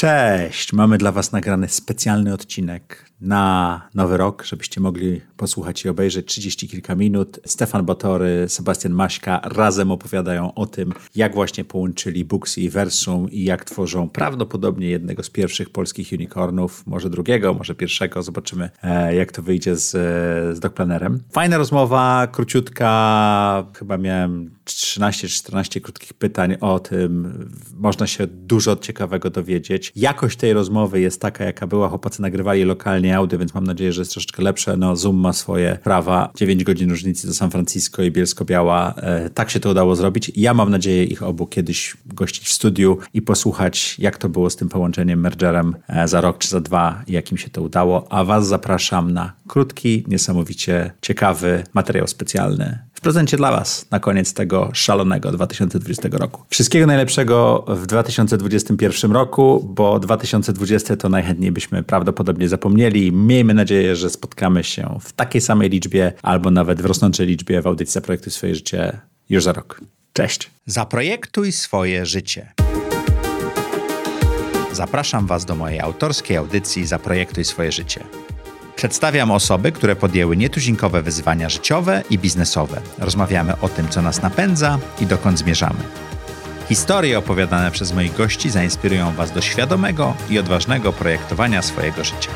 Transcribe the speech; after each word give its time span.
Cześć! 0.00 0.72
Mamy 0.72 0.98
dla 0.98 1.12
Was 1.12 1.32
nagrany 1.32 1.68
specjalny 1.68 2.34
odcinek 2.34 3.04
na 3.20 3.88
nowy 3.94 4.16
rok, 4.16 4.44
żebyście 4.44 4.80
mogli 4.80 5.20
posłuchać 5.36 5.84
i 5.84 5.88
obejrzeć 5.88 6.26
30 6.26 6.68
kilka 6.68 6.94
minut. 6.94 7.40
Stefan 7.46 7.84
Batory, 7.84 8.48
Sebastian 8.48 8.92
Maśka 8.92 9.40
razem 9.44 9.90
opowiadają 9.90 10.54
o 10.54 10.66
tym, 10.66 10.92
jak 11.14 11.34
właśnie 11.34 11.64
połączyli 11.64 12.24
Booksy 12.24 12.60
i 12.60 12.68
Versum 12.68 13.30
i 13.30 13.44
jak 13.44 13.64
tworzą 13.64 14.08
prawdopodobnie 14.08 14.88
jednego 14.88 15.22
z 15.22 15.30
pierwszych 15.30 15.70
polskich 15.70 16.12
unicornów, 16.12 16.86
może 16.86 17.10
drugiego, 17.10 17.54
może 17.54 17.74
pierwszego. 17.74 18.22
Zobaczymy, 18.22 18.70
e, 18.82 19.14
jak 19.14 19.32
to 19.32 19.42
wyjdzie 19.42 19.76
z, 19.76 19.90
z 20.56 20.60
Dogplanerem. 20.60 21.22
Fajna 21.32 21.58
rozmowa, 21.58 22.28
króciutka. 22.32 23.66
Chyba 23.78 23.98
miałem 23.98 24.59
13-14 24.76 25.80
krótkich 25.80 26.14
pytań 26.14 26.56
o 26.60 26.80
tym. 26.80 27.48
Można 27.74 28.06
się 28.06 28.26
dużo 28.26 28.76
ciekawego 28.76 29.30
dowiedzieć. 29.30 29.92
Jakość 29.96 30.38
tej 30.38 30.52
rozmowy 30.52 31.00
jest 31.00 31.20
taka, 31.20 31.44
jaka 31.44 31.66
była. 31.66 31.88
Chłopacy 31.88 32.22
nagrywali 32.22 32.64
lokalnie 32.64 33.16
audio, 33.16 33.38
więc 33.38 33.54
mam 33.54 33.64
nadzieję, 33.64 33.92
że 33.92 34.00
jest 34.00 34.12
troszeczkę 34.12 34.42
lepsze. 34.42 34.76
No, 34.76 34.96
Zoom 34.96 35.16
ma 35.16 35.32
swoje 35.32 35.78
prawa. 35.82 36.30
9 36.34 36.64
godzin 36.64 36.90
różnicy 36.90 37.26
do 37.26 37.34
San 37.34 37.50
Francisco 37.50 38.02
i 38.02 38.10
Bielsko-Biała. 38.10 38.94
E, 38.96 39.30
tak 39.30 39.50
się 39.50 39.60
to 39.60 39.70
udało 39.70 39.96
zrobić. 39.96 40.32
Ja 40.36 40.54
mam 40.54 40.70
nadzieję 40.70 41.04
ich 41.04 41.22
obu 41.22 41.46
kiedyś 41.46 41.96
gościć 42.06 42.48
w 42.48 42.52
studiu 42.52 42.98
i 43.14 43.22
posłuchać, 43.22 43.96
jak 43.98 44.18
to 44.18 44.28
było 44.28 44.50
z 44.50 44.56
tym 44.56 44.68
połączeniem, 44.68 45.20
mergerem 45.20 45.76
e, 45.88 46.08
za 46.08 46.20
rok 46.20 46.38
czy 46.38 46.48
za 46.48 46.60
dwa, 46.60 47.02
jak 47.08 47.32
im 47.32 47.38
się 47.38 47.50
to 47.50 47.62
udało. 47.62 48.12
A 48.12 48.24
was 48.24 48.46
zapraszam 48.46 49.12
na 49.12 49.32
krótki, 49.48 50.04
niesamowicie 50.08 50.92
ciekawy 51.02 51.64
materiał 51.74 52.06
specjalny 52.06 52.78
w 53.00 53.02
prezencie 53.02 53.36
dla 53.36 53.50
Was 53.50 53.86
na 53.90 54.00
koniec 54.00 54.34
tego 54.34 54.70
szalonego 54.72 55.32
2020 55.32 56.08
roku. 56.12 56.42
Wszystkiego 56.48 56.86
najlepszego 56.86 57.64
w 57.68 57.86
2021 57.86 59.12
roku, 59.12 59.70
bo 59.74 60.00
2020 60.00 60.96
to 60.96 61.08
najchętniej 61.08 61.52
byśmy 61.52 61.82
prawdopodobnie 61.82 62.48
zapomnieli. 62.48 63.12
Miejmy 63.12 63.54
nadzieję, 63.54 63.96
że 63.96 64.10
spotkamy 64.10 64.64
się 64.64 64.98
w 65.00 65.12
takiej 65.12 65.40
samej 65.40 65.70
liczbie 65.70 66.12
albo 66.22 66.50
nawet 66.50 66.82
w 66.82 66.84
rosnącej 66.84 67.26
liczbie 67.26 67.62
w 67.62 67.66
audycji 67.66 67.92
Zaprojektuj 67.92 68.32
swoje 68.32 68.54
życie 68.54 69.00
już 69.28 69.44
za 69.44 69.52
rok. 69.52 69.80
Cześć! 70.12 70.50
Zaprojektuj 70.66 71.52
swoje 71.52 72.06
życie. 72.06 72.52
Zapraszam 74.72 75.26
Was 75.26 75.44
do 75.44 75.54
mojej 75.54 75.80
autorskiej 75.80 76.36
audycji 76.36 76.86
Zaprojektuj 76.86 77.44
swoje 77.44 77.72
życie. 77.72 78.04
Przedstawiam 78.80 79.30
osoby, 79.30 79.72
które 79.72 79.96
podjęły 79.96 80.36
nietuzinkowe 80.36 81.02
wyzwania 81.02 81.48
życiowe 81.48 82.02
i 82.10 82.18
biznesowe. 82.18 82.80
Rozmawiamy 82.98 83.60
o 83.60 83.68
tym, 83.68 83.88
co 83.88 84.02
nas 84.02 84.22
napędza 84.22 84.78
i 85.00 85.06
dokąd 85.06 85.38
zmierzamy. 85.38 85.78
Historie 86.68 87.18
opowiadane 87.18 87.70
przez 87.70 87.92
moich 87.92 88.16
gości 88.16 88.50
zainspirują 88.50 89.12
Was 89.12 89.32
do 89.32 89.40
świadomego 89.40 90.14
i 90.30 90.38
odważnego 90.38 90.92
projektowania 90.92 91.62
swojego 91.62 92.04
życia. 92.04 92.30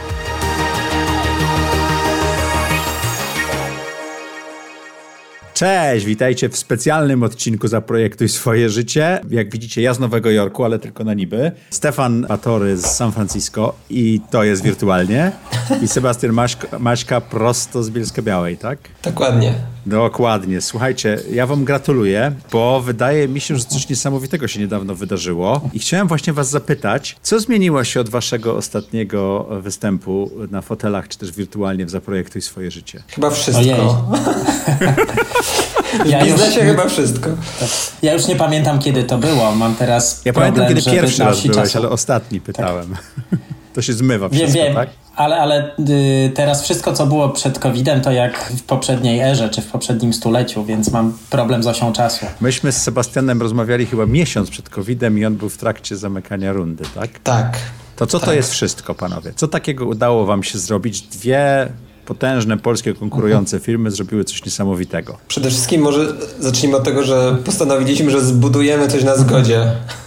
Cześć, 5.55 6.07
witajcie 6.07 6.49
w 6.49 6.57
specjalnym 6.57 7.23
odcinku 7.23 7.69
Zaprojektuj 7.69 8.29
swoje 8.29 8.71
życie. 8.71 9.21
Jak 9.31 9.53
widzicie, 9.53 9.83
ja 9.83 9.95
z 9.95 10.01
Nowego 10.01 10.31
Jorku, 10.31 10.65
ale 10.65 10.79
tylko 10.79 11.05
na 11.05 11.15
niby. 11.15 11.53
Stefan 11.71 12.27
Batory 12.29 12.77
z 12.77 12.87
San 12.87 13.13
Francisco 13.13 13.75
i 13.91 14.21
to 14.31 14.45
jest 14.45 14.63
wirtualnie. 14.63 15.33
I 15.83 15.89
Sebastian 15.89 16.33
Maśka, 16.33 16.79
Maśka 16.79 17.21
prosto 17.21 17.83
z 17.83 17.91
Bielska 17.91 18.23
Białej, 18.23 18.57
tak? 18.57 18.79
Dokładnie. 19.03 19.74
Dokładnie. 19.87 20.61
Słuchajcie, 20.61 21.19
ja 21.33 21.47
wam 21.47 21.65
gratuluję, 21.65 22.33
bo 22.53 22.81
wydaje 22.81 23.29
mi 23.29 23.41
się, 23.41 23.57
że 23.57 23.65
coś 23.65 23.89
niesamowitego 23.89 24.49
się 24.49 24.61
niedawno 24.61 24.95
wydarzyło. 24.95 25.61
I 25.73 25.79
chciałem 25.79 26.09
właśnie 26.09 26.33
was 26.33 26.51
zapytać, 26.51 27.17
co 27.23 27.41
zmieniło 27.41 27.85
się 27.85 28.01
od 28.01 28.09
waszego 28.09 28.57
ostatniego 28.57 29.47
występu 29.63 30.31
na 30.51 30.61
fotelach, 30.63 31.09
czy 31.09 31.19
też 31.19 31.33
wirtualnie 31.33 31.87
w 31.87 31.91
Zaprojektuj 31.91 32.43
swoje 32.43 32.71
życie? 32.71 33.03
Chyba 33.09 33.31
wszystko. 33.31 34.05
Ja 36.07 36.21
w 36.21 36.25
biznesie 36.25 36.61
już, 36.61 36.69
chyba 36.69 36.89
wszystko. 36.89 37.31
Ja 38.03 38.13
już 38.13 38.27
nie 38.27 38.37
pamiętam, 38.37 38.79
kiedy 38.79 39.05
to 39.05 39.19
było. 39.19 39.55
Mam 39.55 39.75
teraz 39.75 40.23
Ja 40.25 40.33
problem, 40.33 40.55
pamiętam, 40.55 40.77
kiedy 40.85 40.97
pierwszy 40.97 41.25
raz 41.25 41.43
byłeś, 41.43 41.57
czasu. 41.57 41.79
ale 41.79 41.89
ostatni 41.89 42.41
pytałem. 42.41 42.91
Tak. 42.91 43.39
To 43.75 43.83
się 43.83 43.93
zmywa 43.93 44.29
wszystko, 44.29 44.53
wiem, 44.53 44.65
wiem. 44.65 44.75
tak? 44.75 44.89
Ale, 45.17 45.37
ale 45.37 45.71
y, 45.79 46.33
teraz 46.35 46.63
wszystko, 46.63 46.93
co 46.93 47.07
było 47.07 47.29
przed 47.29 47.59
COVID-em, 47.59 48.01
to 48.01 48.13
jak 48.13 48.53
w 48.57 48.63
poprzedniej 48.63 49.21
erze, 49.21 49.49
czy 49.49 49.63
w 49.63 49.67
poprzednim 49.67 50.13
stuleciu, 50.13 50.65
więc 50.65 50.91
mam 50.91 51.13
problem 51.31 51.63
z 51.63 51.67
osią 51.67 51.93
czasu. 51.93 52.27
Myśmy 52.41 52.73
z 52.73 52.83
Sebastianem 52.83 53.43
rozmawiali 53.43 53.87
chyba 53.87 54.07
miesiąc 54.07 54.51
przed 54.51 54.69
COVID-em 54.69 55.19
i 55.19 55.25
on 55.25 55.35
był 55.35 55.49
w 55.49 55.57
trakcie 55.57 55.97
zamykania 55.97 56.53
rundy, 56.53 56.85
tak? 56.95 57.11
Tak. 57.19 57.59
To 57.97 58.07
co 58.07 58.21
tak. 58.21 58.29
to 58.29 58.35
jest 58.35 58.53
wszystko, 58.53 58.95
panowie? 58.95 59.33
Co 59.37 59.49
takiego 59.49 59.87
udało 59.87 60.27
wam 60.27 60.43
się 60.43 60.59
zrobić? 60.59 61.03
Dwie 61.03 61.69
potężne 62.07 62.57
polskie 62.57 62.95
konkurujące 62.95 63.61
firmy 63.61 63.91
zrobiły 63.91 64.25
coś 64.25 64.45
niesamowitego. 64.45 65.17
Przede 65.29 65.51
wszystkim 65.51 65.83
może 65.83 66.13
zacznijmy 66.39 66.77
od 66.77 66.85
tego, 66.85 67.03
że 67.03 67.37
postanowiliśmy, 67.45 68.11
że 68.11 68.21
zbudujemy 68.21 68.89
coś 68.89 69.05
na 69.05 69.17
zgodzie. 69.17 69.67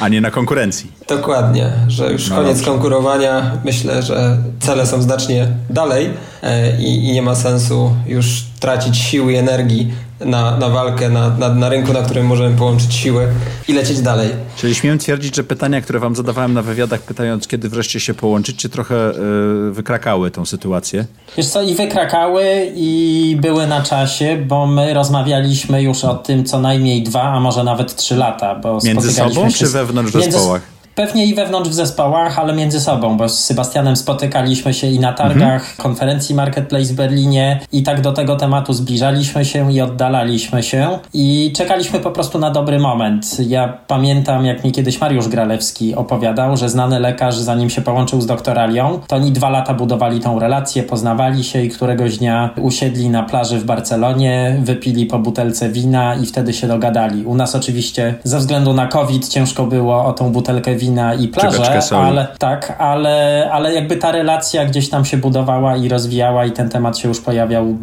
A 0.00 0.08
nie 0.08 0.20
na 0.20 0.30
konkurencji. 0.30 0.92
Dokładnie, 1.08 1.72
że 1.88 2.12
już 2.12 2.28
no 2.28 2.36
koniec 2.36 2.56
dobrze. 2.56 2.70
konkurowania. 2.70 3.58
Myślę, 3.64 4.02
że 4.02 4.38
cele 4.60 4.86
są 4.86 5.02
znacznie 5.02 5.48
dalej 5.70 6.10
e, 6.42 6.80
i, 6.80 7.08
i 7.08 7.12
nie 7.12 7.22
ma 7.22 7.34
sensu 7.34 7.90
już 8.06 8.44
tracić 8.60 8.96
siły 8.96 9.32
i 9.32 9.36
energii 9.36 9.92
na, 10.24 10.56
na 10.56 10.68
walkę 10.68 11.08
na, 11.08 11.28
na, 11.28 11.54
na 11.54 11.68
rynku, 11.68 11.92
na 11.92 12.02
którym 12.02 12.26
możemy 12.26 12.56
połączyć 12.56 12.94
siły 12.94 13.28
i 13.68 13.72
lecieć 13.72 14.00
dalej. 14.00 14.30
Czyli 14.56 14.74
śmiem 14.74 14.98
twierdzić, 14.98 15.36
że 15.36 15.44
pytania, 15.44 15.80
które 15.80 15.98
wam 15.98 16.16
zadawałem 16.16 16.54
na 16.54 16.62
wywiadach, 16.62 17.00
pytając 17.02 17.48
kiedy 17.48 17.68
wreszcie 17.68 18.00
się 18.00 18.14
połączyć, 18.14 18.56
czy 18.56 18.68
trochę 18.68 18.94
yy, 18.94 19.72
wykrakały 19.72 20.30
tą 20.30 20.46
sytuację? 20.46 21.04
Wiesz 21.36 21.46
co, 21.46 21.62
i 21.62 21.74
wykrakały 21.74 22.72
i 22.74 23.36
były 23.40 23.66
na 23.66 23.82
czasie, 23.82 24.44
bo 24.48 24.66
my 24.66 24.94
rozmawialiśmy 24.94 25.82
już 25.82 26.04
o 26.04 26.14
tym 26.14 26.44
co 26.44 26.60
najmniej 26.60 27.02
dwa, 27.02 27.22
a 27.22 27.40
może 27.40 27.64
nawet 27.64 27.96
trzy 27.96 28.16
lata. 28.16 28.54
Bo 28.54 28.78
Między 28.84 29.12
sobą 29.12 29.50
się 29.50 29.58
czy 29.58 29.68
wewnątrz 29.68 30.14
między... 30.14 30.30
zespołach? 30.30 30.71
Pewnie 30.94 31.26
i 31.26 31.34
wewnątrz 31.34 31.70
w 31.70 31.74
zespołach, 31.74 32.38
ale 32.38 32.52
między 32.52 32.80
sobą, 32.80 33.16
bo 33.16 33.28
z 33.28 33.44
Sebastianem 33.44 33.96
spotykaliśmy 33.96 34.74
się 34.74 34.86
i 34.86 34.98
na 34.98 35.12
targach 35.12 35.62
mhm. 35.62 35.76
konferencji 35.76 36.34
Marketplace 36.34 36.92
w 36.92 36.96
Berlinie 36.96 37.60
i 37.72 37.82
tak 37.82 38.00
do 38.00 38.12
tego 38.12 38.36
tematu 38.36 38.72
zbliżaliśmy 38.72 39.44
się 39.44 39.72
i 39.72 39.80
oddalaliśmy 39.80 40.62
się 40.62 40.98
i 41.14 41.52
czekaliśmy 41.56 42.00
po 42.00 42.10
prostu 42.10 42.38
na 42.38 42.50
dobry 42.50 42.78
moment. 42.78 43.36
Ja 43.40 43.78
pamiętam, 43.86 44.46
jak 44.46 44.64
mi 44.64 44.72
kiedyś 44.72 45.00
Mariusz 45.00 45.28
Gralewski 45.28 45.94
opowiadał, 45.94 46.56
że 46.56 46.68
znany 46.68 47.00
lekarz, 47.00 47.36
zanim 47.36 47.70
się 47.70 47.82
połączył 47.82 48.20
z 48.20 48.26
doktoralią, 48.26 49.00
to 49.06 49.16
oni 49.16 49.32
dwa 49.32 49.50
lata 49.50 49.74
budowali 49.74 50.20
tą 50.20 50.38
relację, 50.38 50.82
poznawali 50.82 51.44
się 51.44 51.62
i 51.62 51.68
któregoś 51.68 52.18
dnia 52.18 52.50
usiedli 52.60 53.08
na 53.08 53.22
plaży 53.22 53.58
w 53.58 53.64
Barcelonie, 53.64 54.56
wypili 54.62 55.06
po 55.06 55.18
butelce 55.18 55.68
wina 55.68 56.14
i 56.14 56.26
wtedy 56.26 56.52
się 56.52 56.68
dogadali. 56.68 57.24
U 57.24 57.34
nas 57.34 57.54
oczywiście 57.54 58.14
ze 58.24 58.38
względu 58.38 58.72
na 58.72 58.86
COVID 58.86 59.28
ciężko 59.28 59.66
było 59.66 60.04
o 60.04 60.12
tą 60.12 60.32
butelkę 60.32 60.74
wina 60.74 60.81
i 61.20 61.28
plażę, 61.28 61.80
ale 61.96 62.28
tak, 62.38 62.76
ale, 62.78 63.48
ale 63.52 63.74
jakby 63.74 63.96
ta 63.96 64.12
relacja 64.12 64.66
gdzieś 64.66 64.88
tam 64.88 65.04
się 65.04 65.16
budowała 65.16 65.76
i 65.76 65.88
rozwijała 65.88 66.44
i 66.44 66.52
ten 66.52 66.68
temat 66.68 66.98
się 66.98 67.08
już 67.08 67.20
pojawiał 67.20 67.76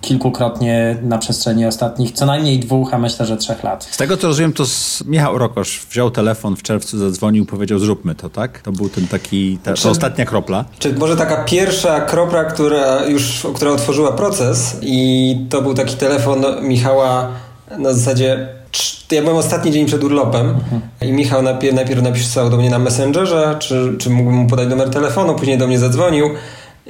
kilkukrotnie 0.00 0.96
na 1.02 1.18
przestrzeni 1.18 1.66
ostatnich 1.66 2.12
co 2.12 2.26
najmniej 2.26 2.58
dwóch, 2.58 2.94
a 2.94 2.98
myślę, 2.98 3.26
że 3.26 3.36
trzech 3.36 3.64
lat. 3.64 3.84
Z 3.84 3.96
tego 3.96 4.16
co 4.16 4.26
rozumiem, 4.26 4.52
to 4.52 4.64
Michał 5.06 5.38
Rokosz 5.38 5.86
wziął 5.90 6.10
telefon 6.10 6.56
w 6.56 6.62
czerwcu, 6.62 6.98
zadzwonił, 6.98 7.46
powiedział 7.46 7.78
zróbmy 7.78 8.14
to, 8.14 8.30
tak? 8.30 8.62
To 8.62 8.72
był 8.72 8.88
ten 8.88 9.06
taki, 9.08 9.58
ta, 9.62 9.74
czy, 9.74 9.90
ostatnia 9.90 10.26
kropla. 10.26 10.64
Czy 10.78 10.92
może 10.92 11.16
taka 11.16 11.44
pierwsza 11.44 12.00
kropla, 12.00 12.44
która 12.44 13.06
już, 13.06 13.46
która 13.54 13.70
otworzyła 13.70 14.12
proces 14.12 14.76
i 14.82 15.36
to 15.50 15.62
był 15.62 15.74
taki 15.74 15.96
telefon 15.96 16.44
Michała 16.62 17.28
na 17.78 17.92
zasadzie 17.92 18.48
ja 19.10 19.22
byłem 19.22 19.36
ostatni 19.36 19.70
dzień 19.70 19.86
przed 19.86 20.04
urlopem 20.04 20.48
mhm. 20.48 20.82
i 21.02 21.12
Michał 21.12 21.42
najpierw, 21.42 21.74
najpierw 21.74 22.02
napisał 22.02 22.50
do 22.50 22.56
mnie 22.56 22.70
na 22.70 22.78
Messengerze, 22.78 23.56
czy, 23.58 23.96
czy 23.98 24.10
mógłbym 24.10 24.34
mu 24.34 24.48
podać 24.48 24.68
numer 24.68 24.90
telefonu, 24.90 25.34
później 25.34 25.58
do 25.58 25.66
mnie 25.66 25.78
zadzwonił 25.78 26.30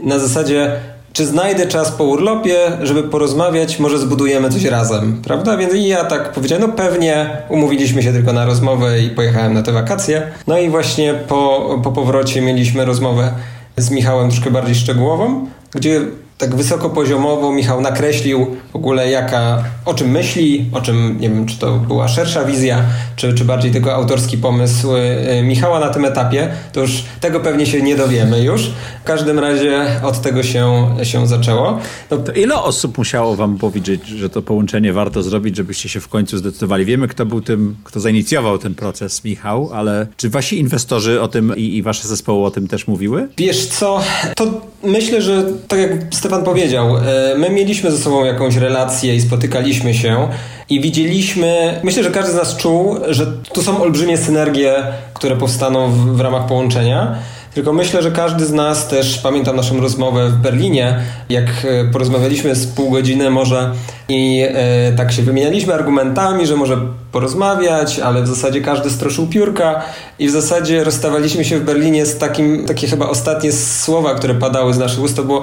na 0.03 0.19
zasadzie 0.19 0.73
czy 1.13 1.27
znajdę 1.27 1.67
czas 1.67 1.91
po 1.91 2.05
urlopie, 2.05 2.59
żeby 2.83 3.03
porozmawiać, 3.03 3.79
może 3.79 3.99
zbudujemy 3.99 4.51
coś 4.51 4.65
razem, 4.65 5.23
prawda? 5.25 5.57
Więc 5.57 5.75
i 5.75 5.89
ja 5.89 6.05
tak 6.05 6.33
powiedziałem, 6.33 6.67
no 6.69 6.73
pewnie, 6.73 7.31
umówiliśmy 7.49 8.03
się 8.03 8.13
tylko 8.13 8.33
na 8.33 8.47
rozmowę 8.47 9.01
i 9.01 9.11
pojechałem 9.11 9.55
na 9.55 9.63
te 9.63 9.73
wakacje. 9.73 10.23
No 10.47 10.59
i 10.59 10.69
właśnie 10.69 11.15
po, 11.15 11.71
po 11.85 11.93
powrocie 11.93 12.41
mieliśmy 12.41 12.85
rozmowę 12.85 13.33
z 13.77 13.91
Michałem 13.91 14.31
troszkę 14.31 14.51
bardziej 14.51 14.75
szczegółową, 14.75 15.47
gdzie 15.71 16.01
tak 16.43 16.55
wysokopoziomowo 16.55 17.53
Michał 17.53 17.81
nakreślił 17.81 18.47
w 18.73 18.77
ogóle 18.77 19.11
jaka, 19.11 19.65
o 19.85 19.95
czym 19.95 20.11
myśli, 20.11 20.71
o 20.73 20.81
czym, 20.81 21.21
nie 21.21 21.29
wiem, 21.29 21.47
czy 21.47 21.59
to 21.59 21.77
była 21.77 22.09
szersza 22.09 22.45
wizja, 22.45 22.83
czy, 23.17 23.35
czy 23.35 23.45
bardziej 23.45 23.73
tylko 23.73 23.95
autorski 23.95 24.39
pomysł 24.39 24.97
y, 24.97 25.43
Michała 25.43 25.81
na 25.81 25.89
tym 25.89 26.05
etapie, 26.05 26.49
to 26.73 26.81
już 26.81 27.05
tego 27.21 27.41
pewnie 27.41 27.67
się 27.67 27.83
nie 27.83 27.97
dowiemy 27.97 28.43
już. 28.43 28.71
W 29.01 29.05
każdym 29.05 29.39
razie 29.39 29.87
od 30.03 30.21
tego 30.21 30.43
się, 30.43 30.95
się 31.03 31.27
zaczęło. 31.27 31.79
No, 32.11 32.17
to 32.17 32.33
ile 32.33 32.55
osób 32.55 32.99
musiało 32.99 33.37
wam 33.37 33.59
powiedzieć, 33.59 34.07
że 34.07 34.31
to 34.31 34.43
połączenie 34.43 34.93
warto 34.93 35.23
zrobić, 35.23 35.57
żebyście 35.57 35.89
się 35.89 36.01
w 36.01 36.09
końcu 36.09 36.39
zdecydowali? 36.39 36.85
Wiemy, 36.85 37.09
kto 37.09 37.27
był 37.27 37.41
tym, 37.41 37.77
kto 37.85 38.01
zainicjował 38.01 38.59
ten 38.59 38.75
proces, 38.75 39.25
Michał, 39.25 39.71
ale 39.73 40.07
czy 40.17 40.31
wasi 40.31 40.59
inwestorzy 40.59 41.21
o 41.21 41.29
tym 41.29 41.57
i, 41.57 41.77
i 41.77 41.83
wasze 41.83 42.09
zespoły 42.09 42.47
o 42.47 42.51
tym 42.51 42.69
też 42.69 42.87
mówiły? 42.87 43.29
Wiesz 43.39 43.67
co, 43.67 44.01
to 44.37 44.72
myślę, 44.83 45.23
że 45.23 45.45
tak 45.69 45.81
jak 45.81 45.91
Stefan 46.11 46.45
powiedział, 46.45 46.97
e, 46.97 47.35
my 47.37 47.51
mieliśmy 47.51 47.91
ze 47.91 47.99
sobą 47.99 48.25
jakąś 48.25 48.57
relację 48.57 49.17
i 49.17 49.21
spotykaliśmy 49.21 49.95
się 49.95 50.29
i 50.69 50.81
widzieliśmy, 50.81 51.81
myślę, 51.83 52.03
że 52.03 52.11
każdy 52.11 52.33
z 52.33 52.35
nas 52.35 52.57
czuł, 52.57 52.97
że 53.09 53.27
tu 53.27 53.63
są 53.63 53.83
olbrzymie 53.83 54.19
synergie, 54.19 54.75
które 55.15 55.37
powstaną 55.37 55.91
w, 55.91 56.17
w 56.17 56.21
ramach 56.21 56.47
połączenia. 56.47 57.19
Tylko 57.55 57.73
myślę, 57.73 58.03
że 58.03 58.11
każdy 58.11 58.47
z 58.47 58.53
nas 58.53 58.89
też, 58.89 59.19
pamiętam 59.19 59.57
naszą 59.57 59.81
rozmowę 59.81 60.29
w 60.29 60.37
Berlinie, 60.37 61.01
jak 61.29 61.47
e, 61.65 61.85
porozmawialiśmy 61.85 62.55
z 62.55 62.67
pół 62.67 62.91
godziny 62.91 63.31
może 63.31 63.73
i 64.09 64.45
e, 64.49 64.93
tak 64.93 65.13
się 65.13 65.23
wymienialiśmy 65.23 65.75
argumentami, 65.75 66.47
że 66.47 66.57
może 66.57 66.79
porozmawiać, 67.13 67.99
ale 67.99 68.23
w 68.23 68.29
zasadzie 68.29 68.61
każdy 68.61 68.91
stroszył 68.91 69.27
piórka 69.27 69.83
i 70.19 70.29
w 70.29 70.31
zasadzie 70.31 70.85
rozstawaliśmy 70.85 71.45
się 71.45 71.59
w 71.59 71.65
Berlinie 71.65 72.07
z 72.07 72.19
takim, 72.19 72.65
takie 72.67 72.89
chyba 72.89 73.09
ostatnie 73.09 73.53
słowa, 73.53 74.15
które 74.15 74.35
padały 74.35 74.75
z 74.75 74.79
naszych 74.79 75.03
ust, 75.03 75.17
to 75.17 75.25
było 75.25 75.43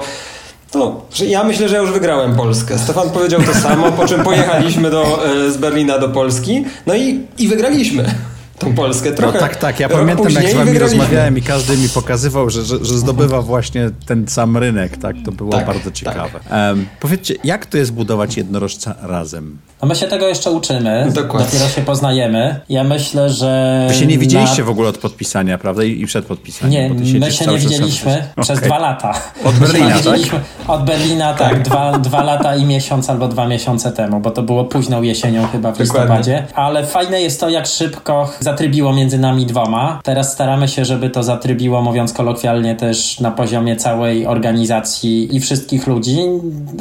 no, 0.74 1.00
ja 1.26 1.44
myślę, 1.44 1.68
że 1.68 1.74
ja 1.74 1.80
już 1.80 1.92
wygrałem 1.92 2.36
Polskę. 2.36 2.78
Stefan 2.78 3.10
powiedział 3.10 3.42
to 3.42 3.54
samo, 3.54 3.92
po 3.92 4.08
czym 4.08 4.22
pojechaliśmy 4.22 4.90
do, 4.90 5.26
e, 5.26 5.50
z 5.50 5.56
Berlina 5.56 5.98
do 5.98 6.08
Polski, 6.08 6.64
no 6.86 6.94
i, 6.94 7.20
i 7.38 7.48
wygraliśmy 7.48 8.14
tą 8.60 8.74
Polskę. 8.74 9.12
Trochę 9.12 9.32
no 9.34 9.40
tak, 9.40 9.56
tak. 9.56 9.80
Ja 9.80 9.88
pamiętam, 9.88 10.30
jak 10.30 10.50
z 10.50 10.54
wami 10.54 10.78
rozmawiałem 10.78 11.38
i 11.38 11.42
każdy 11.42 11.76
mi 11.76 11.88
pokazywał, 11.88 12.50
że, 12.50 12.64
że, 12.64 12.84
że 12.84 12.98
zdobywa 12.98 13.42
właśnie 13.42 13.90
ten 14.06 14.28
sam 14.28 14.56
rynek. 14.56 14.96
Tak, 14.96 15.16
to 15.24 15.32
było 15.32 15.52
tak, 15.52 15.66
bardzo 15.66 15.84
tak. 15.84 15.94
ciekawe. 15.94 16.40
Tak. 16.48 16.70
Um, 16.70 16.86
powiedzcie, 17.00 17.34
jak 17.44 17.66
to 17.66 17.78
jest 17.78 17.92
budować 17.92 18.36
jednorożca 18.36 18.94
razem? 19.02 19.58
No 19.82 19.88
my 19.88 19.94
się 19.94 20.06
tego 20.06 20.28
jeszcze 20.28 20.50
uczymy. 20.50 21.10
Dokładnie. 21.14 21.46
Dopiero 21.46 21.68
się 21.70 21.82
poznajemy. 21.82 22.60
Ja 22.68 22.84
myślę, 22.84 23.30
że... 23.30 23.84
Wy 23.88 23.94
się 23.94 24.06
nie 24.06 24.18
widzieliście 24.18 24.58
na... 24.58 24.64
w 24.64 24.70
ogóle 24.70 24.88
od 24.88 24.98
podpisania, 24.98 25.58
prawda? 25.58 25.84
I, 25.84 26.06
przed 26.06 26.26
podpisaniem. 26.26 27.02
Nie, 27.02 27.20
my 27.20 27.32
się 27.32 27.46
nie 27.46 27.58
widzieliśmy 27.58 28.24
przez 28.40 28.58
okay. 28.58 28.68
dwa 28.68 28.78
lata. 28.78 29.14
Od 29.44 29.54
Berlina, 29.54 29.98
tak? 30.00 30.20
Od 30.68 30.84
Berlina, 30.84 31.34
tak. 31.34 31.50
tak. 31.50 31.62
Dwa, 31.62 31.98
dwa 31.98 32.22
lata 32.22 32.56
i 32.56 32.64
miesiąc 32.64 33.10
albo 33.10 33.28
dwa 33.28 33.46
miesiące 33.46 33.92
temu, 33.92 34.20
bo 34.20 34.30
to 34.30 34.42
było 34.42 34.64
późną 34.64 35.02
jesienią 35.02 35.48
chyba 35.48 35.72
w 35.72 35.80
listopadzie. 35.80 36.46
Ale 36.54 36.86
fajne 36.86 37.22
jest 37.22 37.40
to, 37.40 37.48
jak 37.48 37.66
szybko 37.66 38.30
zatrybiło 38.50 38.92
między 38.92 39.18
nami 39.18 39.46
dwoma. 39.46 40.00
Teraz 40.02 40.32
staramy 40.32 40.68
się, 40.68 40.84
żeby 40.84 41.10
to 41.10 41.22
zatrybiło, 41.22 41.82
mówiąc 41.82 42.12
kolokwialnie, 42.12 42.76
też 42.76 43.20
na 43.20 43.30
poziomie 43.30 43.76
całej 43.76 44.26
organizacji 44.26 45.36
i 45.36 45.40
wszystkich 45.40 45.86
ludzi. 45.86 46.18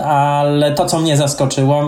Ale 0.03 0.71
to, 0.71 0.85
co 0.85 0.99
mnie 0.99 1.17
zaskoczyło, 1.17 1.83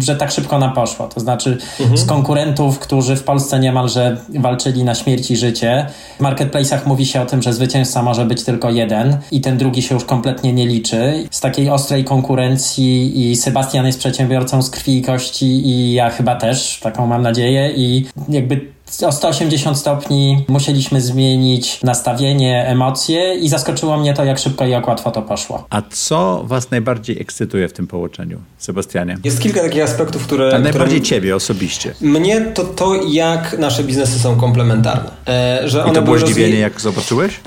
że 0.00 0.16
tak 0.16 0.30
szybko 0.30 0.58
nam 0.58 0.72
poszło. 0.72 1.08
To 1.08 1.20
znaczy 1.20 1.58
mhm. 1.80 1.98
z 1.98 2.04
konkurentów, 2.04 2.78
którzy 2.78 3.16
w 3.16 3.24
Polsce 3.24 3.60
niemalże 3.60 4.16
walczyli 4.38 4.84
na 4.84 4.94
śmierć 4.94 5.30
i 5.30 5.36
życie. 5.36 5.86
W 6.18 6.22
marketplace'ach 6.22 6.86
mówi 6.86 7.06
się 7.06 7.22
o 7.22 7.26
tym, 7.26 7.42
że 7.42 7.52
zwycięzca 7.52 8.02
może 8.02 8.24
być 8.24 8.44
tylko 8.44 8.70
jeden 8.70 9.16
i 9.30 9.40
ten 9.40 9.58
drugi 9.58 9.82
się 9.82 9.94
już 9.94 10.04
kompletnie 10.04 10.52
nie 10.52 10.66
liczy. 10.66 11.28
Z 11.30 11.40
takiej 11.40 11.70
ostrej 11.70 12.04
konkurencji 12.04 13.30
i 13.30 13.36
Sebastian 13.36 13.86
jest 13.86 13.98
przedsiębiorcą 13.98 14.62
z 14.62 14.70
krwi 14.70 14.98
i 14.98 15.02
kości 15.02 15.46
i 15.46 15.92
ja 15.92 16.10
chyba 16.10 16.36
też, 16.36 16.80
taką 16.82 17.06
mam 17.06 17.22
nadzieję 17.22 17.70
i 17.76 18.06
jakby 18.28 18.77
o 19.06 19.12
180 19.12 19.78
stopni 19.78 20.44
musieliśmy 20.48 21.00
zmienić 21.00 21.82
nastawienie, 21.82 22.66
emocje 22.66 23.34
i 23.34 23.48
zaskoczyło 23.48 23.96
mnie 23.96 24.14
to, 24.14 24.24
jak 24.24 24.38
szybko 24.38 24.66
i 24.66 24.70
jak 24.70 24.88
łatwo 24.88 25.10
to 25.10 25.22
poszło. 25.22 25.66
A 25.70 25.82
co 25.90 26.42
was 26.44 26.70
najbardziej 26.70 27.20
ekscytuje 27.20 27.68
w 27.68 27.72
tym 27.72 27.86
połączeniu, 27.86 28.38
Sebastianie? 28.58 29.18
Jest 29.24 29.40
kilka 29.40 29.60
takich 29.60 29.82
aspektów, 29.82 30.26
które... 30.26 30.54
A 30.54 30.58
najbardziej 30.58 31.00
które... 31.00 31.08
ciebie 31.08 31.36
osobiście. 31.36 31.94
Mnie 32.00 32.40
to 32.40 32.64
to, 32.64 32.94
jak 33.08 33.58
nasze 33.58 33.84
biznesy 33.84 34.18
są 34.18 34.36
komplementarne. 34.36 35.10
E, 35.28 35.68
że 35.68 35.82
one 35.82 35.92
I 35.92 35.94
to 35.94 36.02
było 36.02 36.18
zdziwienie, 36.18 36.46
rozwi... 36.46 36.60
jak 36.60 36.80
zobaczyłeś? 36.80 37.40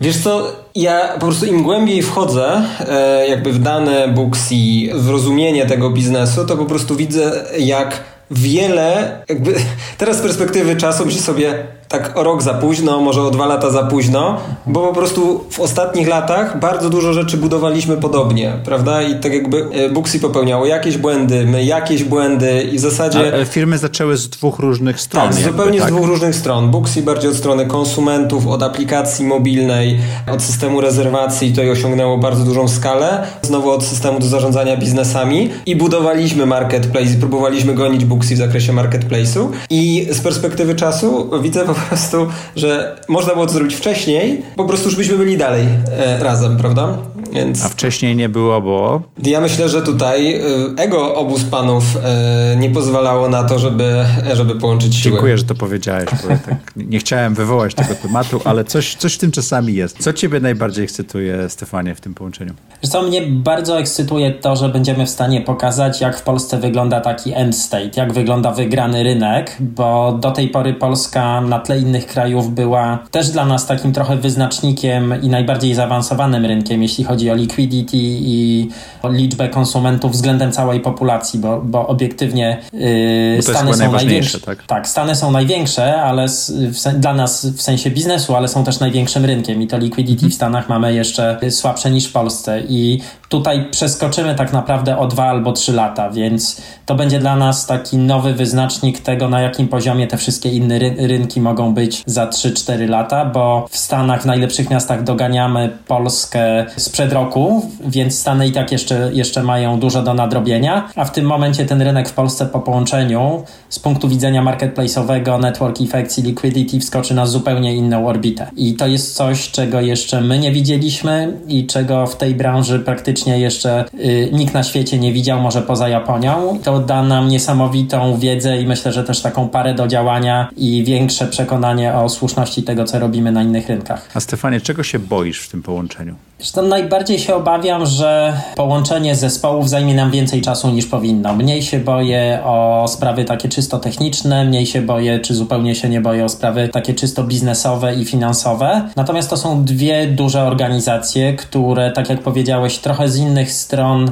Wiesz 0.00 0.18
co, 0.18 0.52
ja 0.74 1.08
po 1.14 1.20
prostu 1.20 1.46
im 1.46 1.62
głębiej 1.62 2.02
wchodzę 2.02 2.62
e, 2.88 3.28
jakby 3.28 3.52
w 3.52 3.58
dane 3.58 4.08
Booksy, 4.08 4.54
w 4.94 5.08
rozumienie 5.08 5.66
tego 5.66 5.90
biznesu, 5.90 6.46
to 6.46 6.56
po 6.56 6.64
prostu 6.64 6.96
widzę, 6.96 7.44
jak 7.58 8.04
wiele, 8.30 9.18
jakby 9.28 9.54
teraz 9.98 10.16
z 10.16 10.20
perspektywy 10.20 10.76
czasu 10.76 11.06
myślę 11.06 11.20
sobie, 11.20 11.66
tak 11.98 12.18
o 12.18 12.22
rok 12.22 12.42
za 12.42 12.54
późno, 12.54 13.00
może 13.00 13.22
o 13.22 13.30
dwa 13.30 13.46
lata 13.46 13.70
za 13.70 13.82
późno, 13.82 14.36
bo 14.66 14.86
po 14.86 14.94
prostu 14.94 15.44
w 15.50 15.60
ostatnich 15.60 16.08
latach 16.08 16.60
bardzo 16.60 16.90
dużo 16.90 17.12
rzeczy 17.12 17.36
budowaliśmy 17.36 17.96
podobnie, 17.96 18.52
prawda? 18.64 19.02
I 19.02 19.20
tak 19.20 19.34
jakby 19.34 19.66
e, 19.72 19.90
Booksy 19.90 20.20
popełniało 20.20 20.66
jakieś 20.66 20.98
błędy, 20.98 21.46
my 21.46 21.64
jakieś 21.64 22.04
błędy 22.04 22.62
i 22.72 22.76
w 22.76 22.80
zasadzie... 22.80 23.32
A 23.42 23.44
firmy 23.44 23.78
zaczęły 23.78 24.16
z 24.16 24.28
dwóch 24.28 24.58
różnych 24.58 25.00
stron. 25.00 25.28
Tak, 25.28 25.34
jakby, 25.34 25.50
zupełnie 25.52 25.80
tak? 25.80 25.88
z 25.88 25.92
dwóch 25.92 26.06
różnych 26.06 26.34
stron. 26.34 26.70
Booksy 26.70 27.02
bardziej 27.02 27.30
od 27.30 27.36
strony 27.36 27.66
konsumentów, 27.66 28.46
od 28.46 28.62
aplikacji 28.62 29.24
mobilnej, 29.24 29.98
od 30.32 30.42
systemu 30.42 30.80
rezerwacji, 30.80 31.52
to 31.52 31.62
i 31.62 31.70
osiągnęło 31.70 32.18
bardzo 32.18 32.44
dużą 32.44 32.68
skalę. 32.68 33.26
Znowu 33.42 33.70
od 33.70 33.84
systemu 33.84 34.20
do 34.20 34.26
zarządzania 34.26 34.76
biznesami 34.76 35.50
i 35.66 35.76
budowaliśmy 35.76 36.46
marketplace 36.46 37.10
i 37.10 37.16
próbowaliśmy 37.16 37.74
gonić 37.74 38.04
Booksy 38.04 38.34
w 38.34 38.38
zakresie 38.38 38.72
marketplace'u 38.72 39.48
i 39.70 40.08
z 40.10 40.20
perspektywy 40.20 40.74
czasu 40.74 41.30
widzę 41.42 41.64
po 41.64 41.74
prostu, 41.88 42.26
że 42.56 42.96
można 43.08 43.32
było 43.32 43.46
to 43.46 43.52
zrobić 43.52 43.74
wcześniej, 43.74 44.42
po 44.56 44.64
prostu 44.64 44.86
już 44.88 44.96
byśmy 44.96 45.16
byli 45.16 45.36
dalej 45.36 45.66
e, 45.98 46.18
razem, 46.24 46.56
prawda? 46.56 46.98
Więc... 47.32 47.64
A 47.64 47.68
wcześniej 47.68 48.16
nie 48.16 48.28
było, 48.28 48.60
bo? 48.60 49.02
Ja 49.22 49.40
myślę, 49.40 49.68
że 49.68 49.82
tutaj 49.82 50.34
e, 50.34 50.42
ego 50.76 51.14
obu 51.14 51.38
z 51.38 51.44
panów 51.44 51.84
e, 52.04 52.56
nie 52.56 52.70
pozwalało 52.70 53.28
na 53.28 53.44
to, 53.44 53.58
żeby, 53.58 54.04
żeby 54.32 54.54
połączyć 54.54 54.94
siły. 54.94 55.12
Dziękuję, 55.12 55.38
że 55.38 55.44
to 55.44 55.54
powiedziałeś, 55.54 56.08
bo 56.24 56.30
ja 56.30 56.38
tak 56.38 56.56
nie 56.76 56.98
chciałem 56.98 57.34
wywołać 57.34 57.74
tego 57.74 57.94
tematu, 57.94 58.40
ale 58.44 58.64
coś, 58.64 58.94
coś 58.94 59.14
w 59.14 59.18
tym 59.18 59.30
czasami 59.30 59.74
jest. 59.74 60.02
Co 60.02 60.12
ciebie 60.12 60.40
najbardziej 60.40 60.84
ekscytuje, 60.84 61.48
Stefanie, 61.48 61.94
w 61.94 62.00
tym 62.00 62.14
połączeniu? 62.14 62.54
Co 62.82 63.02
mnie 63.02 63.22
bardzo 63.22 63.78
ekscytuje 63.78 64.30
to, 64.30 64.56
że 64.56 64.68
będziemy 64.68 65.06
w 65.06 65.10
stanie 65.10 65.40
pokazać, 65.40 66.00
jak 66.00 66.18
w 66.18 66.22
Polsce 66.22 66.58
wygląda 66.58 67.00
taki 67.00 67.32
end 67.34 67.56
state, 67.56 67.90
jak 67.96 68.12
wygląda 68.12 68.52
wygrany 68.52 69.02
rynek, 69.02 69.56
bo 69.60 70.18
do 70.20 70.30
tej 70.30 70.48
pory 70.48 70.74
Polska 70.74 71.40
na 71.40 71.58
tle 71.58 71.78
innych 71.78 72.06
krajów 72.06 72.54
była 72.54 72.98
też 73.10 73.28
dla 73.28 73.44
nas 73.46 73.66
takim 73.66 73.92
trochę 73.92 74.16
wyznacznikiem 74.16 75.22
i 75.22 75.28
najbardziej 75.28 75.74
zaawansowanym 75.74 76.46
rynkiem, 76.46 76.82
jeśli 76.82 77.04
chodzi 77.04 77.15
o 77.30 77.34
liquidity 77.34 77.96
i 78.00 78.68
o 79.02 79.12
liczbę 79.12 79.48
konsumentów 79.48 80.12
względem 80.12 80.52
całej 80.52 80.80
populacji, 80.80 81.40
bo, 81.40 81.60
bo 81.64 81.86
obiektywnie 81.86 82.58
yy, 82.72 83.42
Stany 83.42 83.74
są 83.74 83.92
największe. 83.92 84.40
Tak? 84.40 84.66
tak, 84.66 84.88
Stany 84.88 85.16
są 85.16 85.30
największe, 85.30 86.02
ale 86.02 86.26
w, 86.48 86.98
dla 86.98 87.14
nas 87.14 87.46
w 87.46 87.62
sensie 87.62 87.90
biznesu, 87.90 88.36
ale 88.36 88.48
są 88.48 88.64
też 88.64 88.80
największym 88.80 89.24
rynkiem 89.24 89.62
i 89.62 89.66
to 89.66 89.78
liquidity 89.78 90.28
w 90.28 90.34
Stanach 90.34 90.68
mamy 90.68 90.94
jeszcze 90.94 91.38
słabsze 91.50 91.90
niż 91.90 92.06
w 92.06 92.12
Polsce 92.12 92.62
i 92.68 93.00
tutaj 93.28 93.68
przeskoczymy 93.70 94.34
tak 94.34 94.52
naprawdę 94.52 94.98
o 94.98 95.06
dwa 95.06 95.24
albo 95.24 95.52
trzy 95.52 95.72
lata, 95.72 96.10
więc 96.10 96.62
to 96.86 96.94
będzie 96.94 97.18
dla 97.18 97.36
nas 97.36 97.66
taki 97.66 97.98
nowy 97.98 98.34
wyznacznik 98.34 99.00
tego, 99.00 99.28
na 99.28 99.40
jakim 99.40 99.68
poziomie 99.68 100.06
te 100.06 100.16
wszystkie 100.16 100.48
inne 100.50 100.78
ry 100.78 100.94
rynki 100.98 101.40
mogą 101.40 101.74
być 101.74 102.02
za 102.06 102.26
3-4 102.26 102.88
lata, 102.88 103.24
bo 103.24 103.66
w 103.70 103.76
Stanach, 103.76 104.22
w 104.22 104.26
najlepszych 104.26 104.70
miastach 104.70 105.02
doganiamy 105.02 105.78
Polskę 105.86 106.66
sprzed 106.76 107.12
roku, 107.12 107.70
więc 107.80 108.18
Stany 108.18 108.48
i 108.48 108.52
tak 108.52 108.72
jeszcze, 108.72 109.10
jeszcze 109.12 109.42
mają 109.42 109.80
dużo 109.80 110.02
do 110.02 110.14
nadrobienia, 110.14 110.88
a 110.96 111.04
w 111.04 111.12
tym 111.12 111.26
momencie 111.26 111.64
ten 111.64 111.82
rynek 111.82 112.08
w 112.08 112.12
Polsce 112.12 112.46
po 112.46 112.60
połączeniu 112.60 113.44
z 113.68 113.78
punktu 113.78 114.08
widzenia 114.08 114.42
marketplace'owego, 114.42 115.40
network 115.40 115.80
effects 115.80 116.18
i 116.18 116.22
liquidity 116.22 116.80
wskoczy 116.80 117.14
na 117.14 117.26
zupełnie 117.26 117.74
inną 117.74 118.08
orbitę. 118.08 118.50
I 118.56 118.74
to 118.74 118.86
jest 118.86 119.14
coś, 119.14 119.50
czego 119.50 119.80
jeszcze 119.80 120.20
my 120.20 120.38
nie 120.38 120.52
widzieliśmy 120.52 121.32
i 121.48 121.66
czego 121.66 122.06
w 122.06 122.16
tej 122.16 122.34
branży 122.34 122.80
praktycznie 122.80 123.15
jeszcze 123.24 123.84
y, 123.94 124.30
nikt 124.32 124.54
na 124.54 124.62
świecie 124.62 124.98
nie 124.98 125.12
widział, 125.12 125.40
może 125.40 125.62
poza 125.62 125.88
Japonią. 125.88 126.58
To 126.64 126.78
da 126.78 127.02
nam 127.02 127.28
niesamowitą 127.28 128.18
wiedzę 128.18 128.60
i 128.60 128.66
myślę, 128.66 128.92
że 128.92 129.04
też 129.04 129.22
taką 129.22 129.48
parę 129.48 129.74
do 129.74 129.86
działania 129.88 130.48
i 130.56 130.84
większe 130.84 131.26
przekonanie 131.26 131.94
o 131.94 132.08
słuszności 132.08 132.62
tego, 132.62 132.84
co 132.84 132.98
robimy 132.98 133.32
na 133.32 133.42
innych 133.42 133.68
rynkach. 133.68 134.08
A 134.14 134.20
Stefanie, 134.20 134.60
czego 134.60 134.82
się 134.82 134.98
boisz 134.98 135.40
w 135.40 135.48
tym 135.48 135.62
połączeniu? 135.62 136.14
Zresztą 136.38 136.62
najbardziej 136.62 137.18
się 137.18 137.34
obawiam, 137.34 137.86
że 137.86 138.40
połączenie 138.56 139.16
zespołów 139.16 139.68
zajmie 139.68 139.94
nam 139.94 140.10
więcej 140.10 140.42
czasu 140.42 140.70
niż 140.70 140.86
powinno. 140.86 141.34
Mniej 141.34 141.62
się 141.62 141.78
boję 141.78 142.40
o 142.44 142.84
sprawy 142.88 143.24
takie 143.24 143.48
czysto 143.48 143.78
techniczne, 143.78 144.44
mniej 144.44 144.66
się 144.66 144.82
boję, 144.82 145.20
czy 145.20 145.34
zupełnie 145.34 145.74
się 145.74 145.88
nie 145.88 146.00
boję 146.00 146.24
o 146.24 146.28
sprawy 146.28 146.68
takie 146.68 146.94
czysto 146.94 147.24
biznesowe 147.24 147.94
i 147.94 148.04
finansowe. 148.04 148.88
Natomiast 148.96 149.30
to 149.30 149.36
są 149.36 149.64
dwie 149.64 150.06
duże 150.06 150.42
organizacje, 150.42 151.34
które, 151.34 151.90
tak 151.90 152.08
jak 152.10 152.22
powiedziałeś, 152.22 152.78
trochę 152.78 153.08
z 153.08 153.16
innych 153.16 153.52
stron 153.52 154.10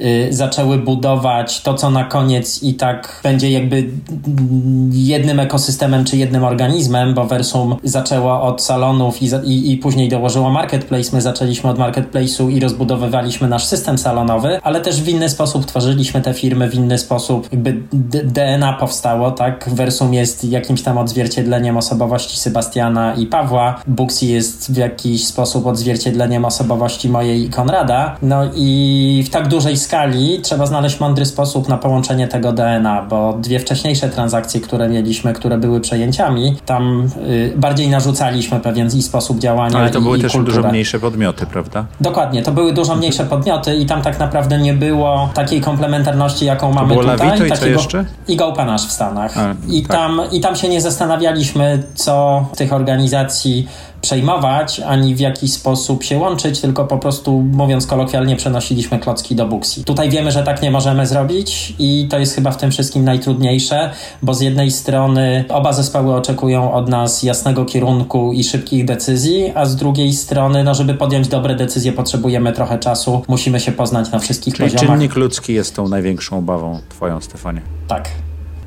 y, 0.00 0.28
zaczęły 0.30 0.78
budować 0.78 1.60
to, 1.60 1.74
co 1.74 1.90
na 1.90 2.04
koniec 2.04 2.62
i 2.62 2.74
tak 2.74 3.20
będzie 3.22 3.50
jakby 3.50 3.90
jednym 4.92 5.40
ekosystemem 5.40 6.04
czy 6.04 6.16
jednym 6.16 6.44
organizmem, 6.44 7.14
bo 7.14 7.24
Versum 7.24 7.76
zaczęło 7.84 8.42
od 8.42 8.62
salonów 8.62 9.22
i, 9.22 9.26
i, 9.44 9.72
i 9.72 9.76
później 9.76 10.08
dołożyło 10.08 10.50
marketplace. 10.50 11.10
My 11.12 11.20
zaczęliśmy 11.20 11.57
od 11.64 11.78
marketplace'u 11.78 12.50
i 12.50 12.60
rozbudowywaliśmy 12.60 13.48
nasz 13.48 13.64
system 13.64 13.98
salonowy, 13.98 14.60
ale 14.62 14.80
też 14.80 15.02
w 15.02 15.08
inny 15.08 15.28
sposób 15.28 15.66
tworzyliśmy 15.66 16.20
te 16.20 16.34
firmy, 16.34 16.70
w 16.70 16.74
inny 16.74 16.98
sposób 16.98 17.48
jakby 17.52 17.76
DNA 18.24 18.72
powstało, 18.72 19.30
tak? 19.30 19.68
Versum 19.72 20.14
jest 20.14 20.44
jakimś 20.44 20.82
tam 20.82 20.98
odzwierciedleniem 20.98 21.76
osobowości 21.76 22.38
Sebastiana 22.38 23.14
i 23.14 23.26
Pawła. 23.26 23.82
Booksy 23.86 24.26
jest 24.26 24.72
w 24.72 24.76
jakiś 24.76 25.26
sposób 25.26 25.66
odzwierciedleniem 25.66 26.44
osobowości 26.44 27.08
mojej 27.08 27.44
i 27.44 27.48
Konrada. 27.48 28.16
No 28.22 28.42
i 28.54 29.24
w 29.26 29.30
tak 29.30 29.48
dużej 29.48 29.76
skali 29.76 30.40
trzeba 30.42 30.66
znaleźć 30.66 31.00
mądry 31.00 31.26
sposób 31.26 31.68
na 31.68 31.78
połączenie 31.78 32.28
tego 32.28 32.52
DNA, 32.52 33.02
bo 33.02 33.38
dwie 33.40 33.60
wcześniejsze 33.60 34.08
transakcje, 34.08 34.60
które 34.60 34.88
mieliśmy, 34.88 35.32
które 35.32 35.58
były 35.58 35.80
przejęciami, 35.80 36.56
tam 36.66 37.08
y, 37.28 37.52
bardziej 37.56 37.88
narzucaliśmy 37.88 38.60
pewien 38.60 38.88
i 38.96 39.02
sposób 39.02 39.38
działania. 39.38 39.78
Ale 39.78 39.90
to 39.90 39.98
i, 39.98 40.02
były 40.02 40.18
i 40.18 40.20
też 40.20 40.32
kulturę. 40.32 40.56
dużo 40.56 40.70
mniejsze 40.70 41.00
podmioty, 41.00 41.46
prawda? 41.48 41.84
Dokładnie, 42.00 42.42
to 42.42 42.52
były 42.52 42.72
dużo 42.72 42.96
mniejsze 42.96 43.24
podmioty 43.24 43.76
i 43.76 43.86
tam 43.86 44.02
tak 44.02 44.18
naprawdę 44.18 44.58
nie 44.58 44.74
było 44.74 45.28
takiej 45.34 45.60
komplementarności, 45.60 46.44
jaką 46.44 46.72
mamy 46.72 46.88
było 46.88 47.02
tutaj. 47.02 47.18
Lawito 47.18 47.44
i 47.44 47.48
co 47.48 47.54
takiego, 47.54 47.80
jeszcze? 47.80 48.04
I 48.28 48.36
w 48.86 48.92
Stanach. 48.92 49.38
A, 49.38 49.54
I, 49.68 49.82
tak. 49.82 49.96
tam, 49.96 50.20
I 50.32 50.40
tam 50.40 50.56
się 50.56 50.68
nie 50.68 50.80
zastanawialiśmy, 50.80 51.82
co 51.94 52.46
tych 52.56 52.72
organizacji 52.72 53.68
przejmować, 54.00 54.80
ani 54.80 55.14
w 55.14 55.20
jaki 55.20 55.48
sposób 55.48 56.04
się 56.04 56.18
łączyć, 56.18 56.60
tylko 56.60 56.84
po 56.84 56.98
prostu, 56.98 57.40
mówiąc 57.52 57.86
kolokwialnie, 57.86 58.36
przenosiliśmy 58.36 58.98
klocki 58.98 59.34
do 59.34 59.46
Booksy. 59.46 59.84
Tutaj 59.84 60.10
wiemy, 60.10 60.32
że 60.32 60.42
tak 60.42 60.62
nie 60.62 60.70
możemy 60.70 61.06
zrobić 61.06 61.74
i 61.78 62.06
to 62.10 62.18
jest 62.18 62.34
chyba 62.34 62.50
w 62.50 62.56
tym 62.56 62.70
wszystkim 62.70 63.04
najtrudniejsze, 63.04 63.90
bo 64.22 64.34
z 64.34 64.40
jednej 64.40 64.70
strony 64.70 65.44
oba 65.48 65.72
zespoły 65.72 66.14
oczekują 66.14 66.72
od 66.72 66.88
nas 66.88 67.22
jasnego 67.22 67.64
kierunku 67.64 68.32
i 68.32 68.44
szybkich 68.44 68.84
decyzji, 68.84 69.52
a 69.54 69.66
z 69.66 69.76
drugiej 69.76 70.12
strony, 70.12 70.64
no 70.64 70.74
żeby 70.74 70.94
podjąć 70.94 71.28
dobre 71.28 71.54
decyzje, 71.54 71.92
potrzebujemy 71.92 72.52
trochę 72.52 72.78
czasu, 72.78 73.22
musimy 73.28 73.60
się 73.60 73.72
poznać 73.72 74.10
na 74.10 74.18
wszystkich 74.18 74.54
Czyli 74.54 74.70
poziomach. 74.70 74.96
czynnik 74.96 75.16
ludzki 75.16 75.54
jest 75.54 75.76
tą 75.76 75.88
największą 75.88 76.38
obawą 76.38 76.80
twoją, 76.88 77.20
Stefanie. 77.20 77.60
Tak. 77.88 78.08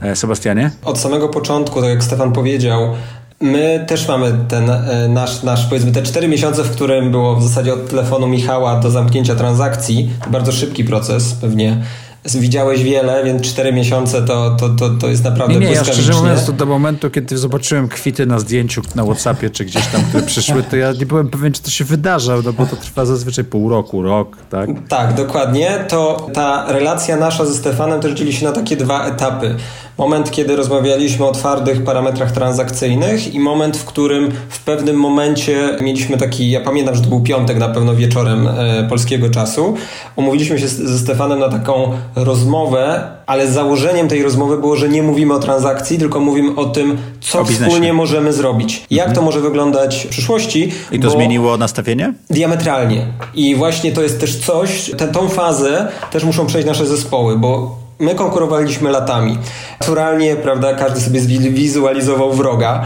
E, 0.02 0.16
Sebastianie? 0.16 0.72
Od 0.86 1.00
samego 1.00 1.30
początku, 1.30 1.82
tak 1.82 1.90
jak 1.90 2.04
Stefan 2.04 2.32
powiedział, 2.34 2.82
my 3.42 3.86
też 3.88 4.08
mamy 4.08 4.34
ten 4.48 4.70
e, 4.70 5.08
nasz, 5.10 5.44
nasz, 5.44 5.66
powiedzmy, 5.66 5.92
te 5.92 6.04
cztery 6.04 6.28
miesiące, 6.28 6.64
w 6.64 6.72
którym 6.72 7.12
było 7.12 7.36
w 7.36 7.44
zasadzie 7.44 7.74
od 7.74 7.90
telefonu 7.90 8.28
Michała 8.28 8.80
do 8.80 8.92
zamknięcia 8.92 9.36
transakcji. 9.36 10.10
Bardzo 10.32 10.52
szybki 10.52 10.84
proces, 10.84 11.34
pewnie 11.34 11.78
widziałeś 12.26 12.84
wiele, 12.84 13.24
więc 13.24 13.42
cztery 13.42 13.74
miesiące 13.74 14.22
to, 14.22 14.56
to, 14.60 14.70
to, 14.70 14.90
to 14.90 15.08
jest 15.08 15.24
naprawdę 15.24 15.60
Nie, 15.60 15.66
nie, 15.66 15.72
ja 15.74 15.84
szczerze 15.84 16.14
mówiąc, 16.14 16.46
to 16.46 16.52
do 16.52 16.66
momentu, 16.66 17.10
kiedy 17.10 17.38
zobaczyłem 17.38 17.88
kwity 17.88 18.26
na 18.26 18.40
zdjęciu 18.40 18.82
na 18.96 19.04
Whatsappie, 19.04 19.50
czy 19.50 19.66
gdzieś 19.66 19.88
tam, 19.88 20.04
które 20.04 20.24
przyszły, 20.24 20.64
to 20.64 20.76
ja 20.76 20.92
nie 20.92 21.06
byłem 21.06 21.30
pewien, 21.30 21.54
czy 21.54 21.62
to 21.62 21.70
się 21.70 21.86
wydarza, 21.86 22.36
no 22.46 22.54
bo 22.54 22.66
to 22.66 22.76
trwa 22.76 23.06
zazwyczaj 23.06 23.46
pół 23.46 23.70
roku, 23.70 24.02
rok, 24.02 24.38
tak? 24.50 24.70
Tak, 24.90 25.14
dokładnie. 25.14 25.86
To 25.90 26.28
ta 26.34 26.72
relacja 26.72 27.18
nasza 27.18 27.46
ze 27.46 27.54
Stefanem 27.54 28.02
też 28.02 28.14
dzieli 28.14 28.34
się 28.34 28.46
na 28.46 28.52
takie 28.52 28.76
dwa 28.76 29.06
etapy. 29.06 29.56
Moment, 29.98 30.32
kiedy 30.32 30.56
rozmawialiśmy 30.56 31.26
o 31.26 31.32
twardych 31.32 31.84
parametrach 31.84 32.32
transakcyjnych 32.32 33.34
i 33.34 33.40
moment, 33.40 33.78
w 33.78 33.86
którym 33.86 34.32
w 34.50 34.64
pewnym 34.64 34.96
momencie 34.96 35.78
mieliśmy 35.82 36.18
taki, 36.18 36.52
ja 36.52 36.62
pamiętam, 36.62 36.96
że 36.96 37.02
to 37.02 37.08
był 37.08 37.22
piątek 37.22 37.58
na 37.58 37.70
pewno 37.70 37.96
wieczorem 37.96 38.48
e, 38.48 38.88
polskiego 38.90 39.30
czasu, 39.30 39.76
umówiliśmy 40.16 40.60
się 40.60 40.68
z, 40.68 40.78
ze 40.78 41.00
Stefanem 41.00 41.40
na 41.40 41.50
taką 41.50 41.92
rozmowę, 42.16 43.12
ale 43.26 43.48
założeniem 43.48 44.08
tej 44.08 44.24
rozmowy 44.24 44.58
było, 44.58 44.76
że 44.76 44.90
nie 44.90 45.04
mówimy 45.04 45.34
o 45.34 45.40
transakcji, 45.40 45.98
tylko 45.98 46.20
mówimy 46.20 46.56
o 46.56 46.66
tym, 46.66 46.98
co 47.22 47.40
O 47.40 47.46
wspólnie 47.46 47.94
możemy 47.94 48.34
zrobić. 48.34 48.86
Jak 48.92 49.16
to 49.16 49.22
może 49.22 49.40
wyglądać 49.40 50.06
w 50.06 50.10
przyszłości. 50.10 50.72
I 50.92 51.00
to 51.00 51.10
zmieniło 51.10 51.58
nastawienie? 51.58 52.14
Diametralnie. 52.30 53.06
I 53.34 53.56
właśnie 53.56 53.92
to 53.92 54.02
jest 54.02 54.20
też 54.20 54.40
coś, 54.40 54.92
tę 54.98 55.08
tą 55.08 55.30
fazę 55.30 55.88
też 56.12 56.24
muszą 56.24 56.46
przejść 56.46 56.68
nasze 56.68 56.88
zespoły, 56.88 57.38
bo 57.38 57.82
my 58.00 58.16
konkurowaliśmy 58.16 58.92
latami. 58.92 59.38
Naturalnie, 59.80 60.36
prawda, 60.36 60.74
każdy 60.74 61.02
sobie 61.02 61.20
zwizualizował 61.22 62.34
wroga, 62.34 62.84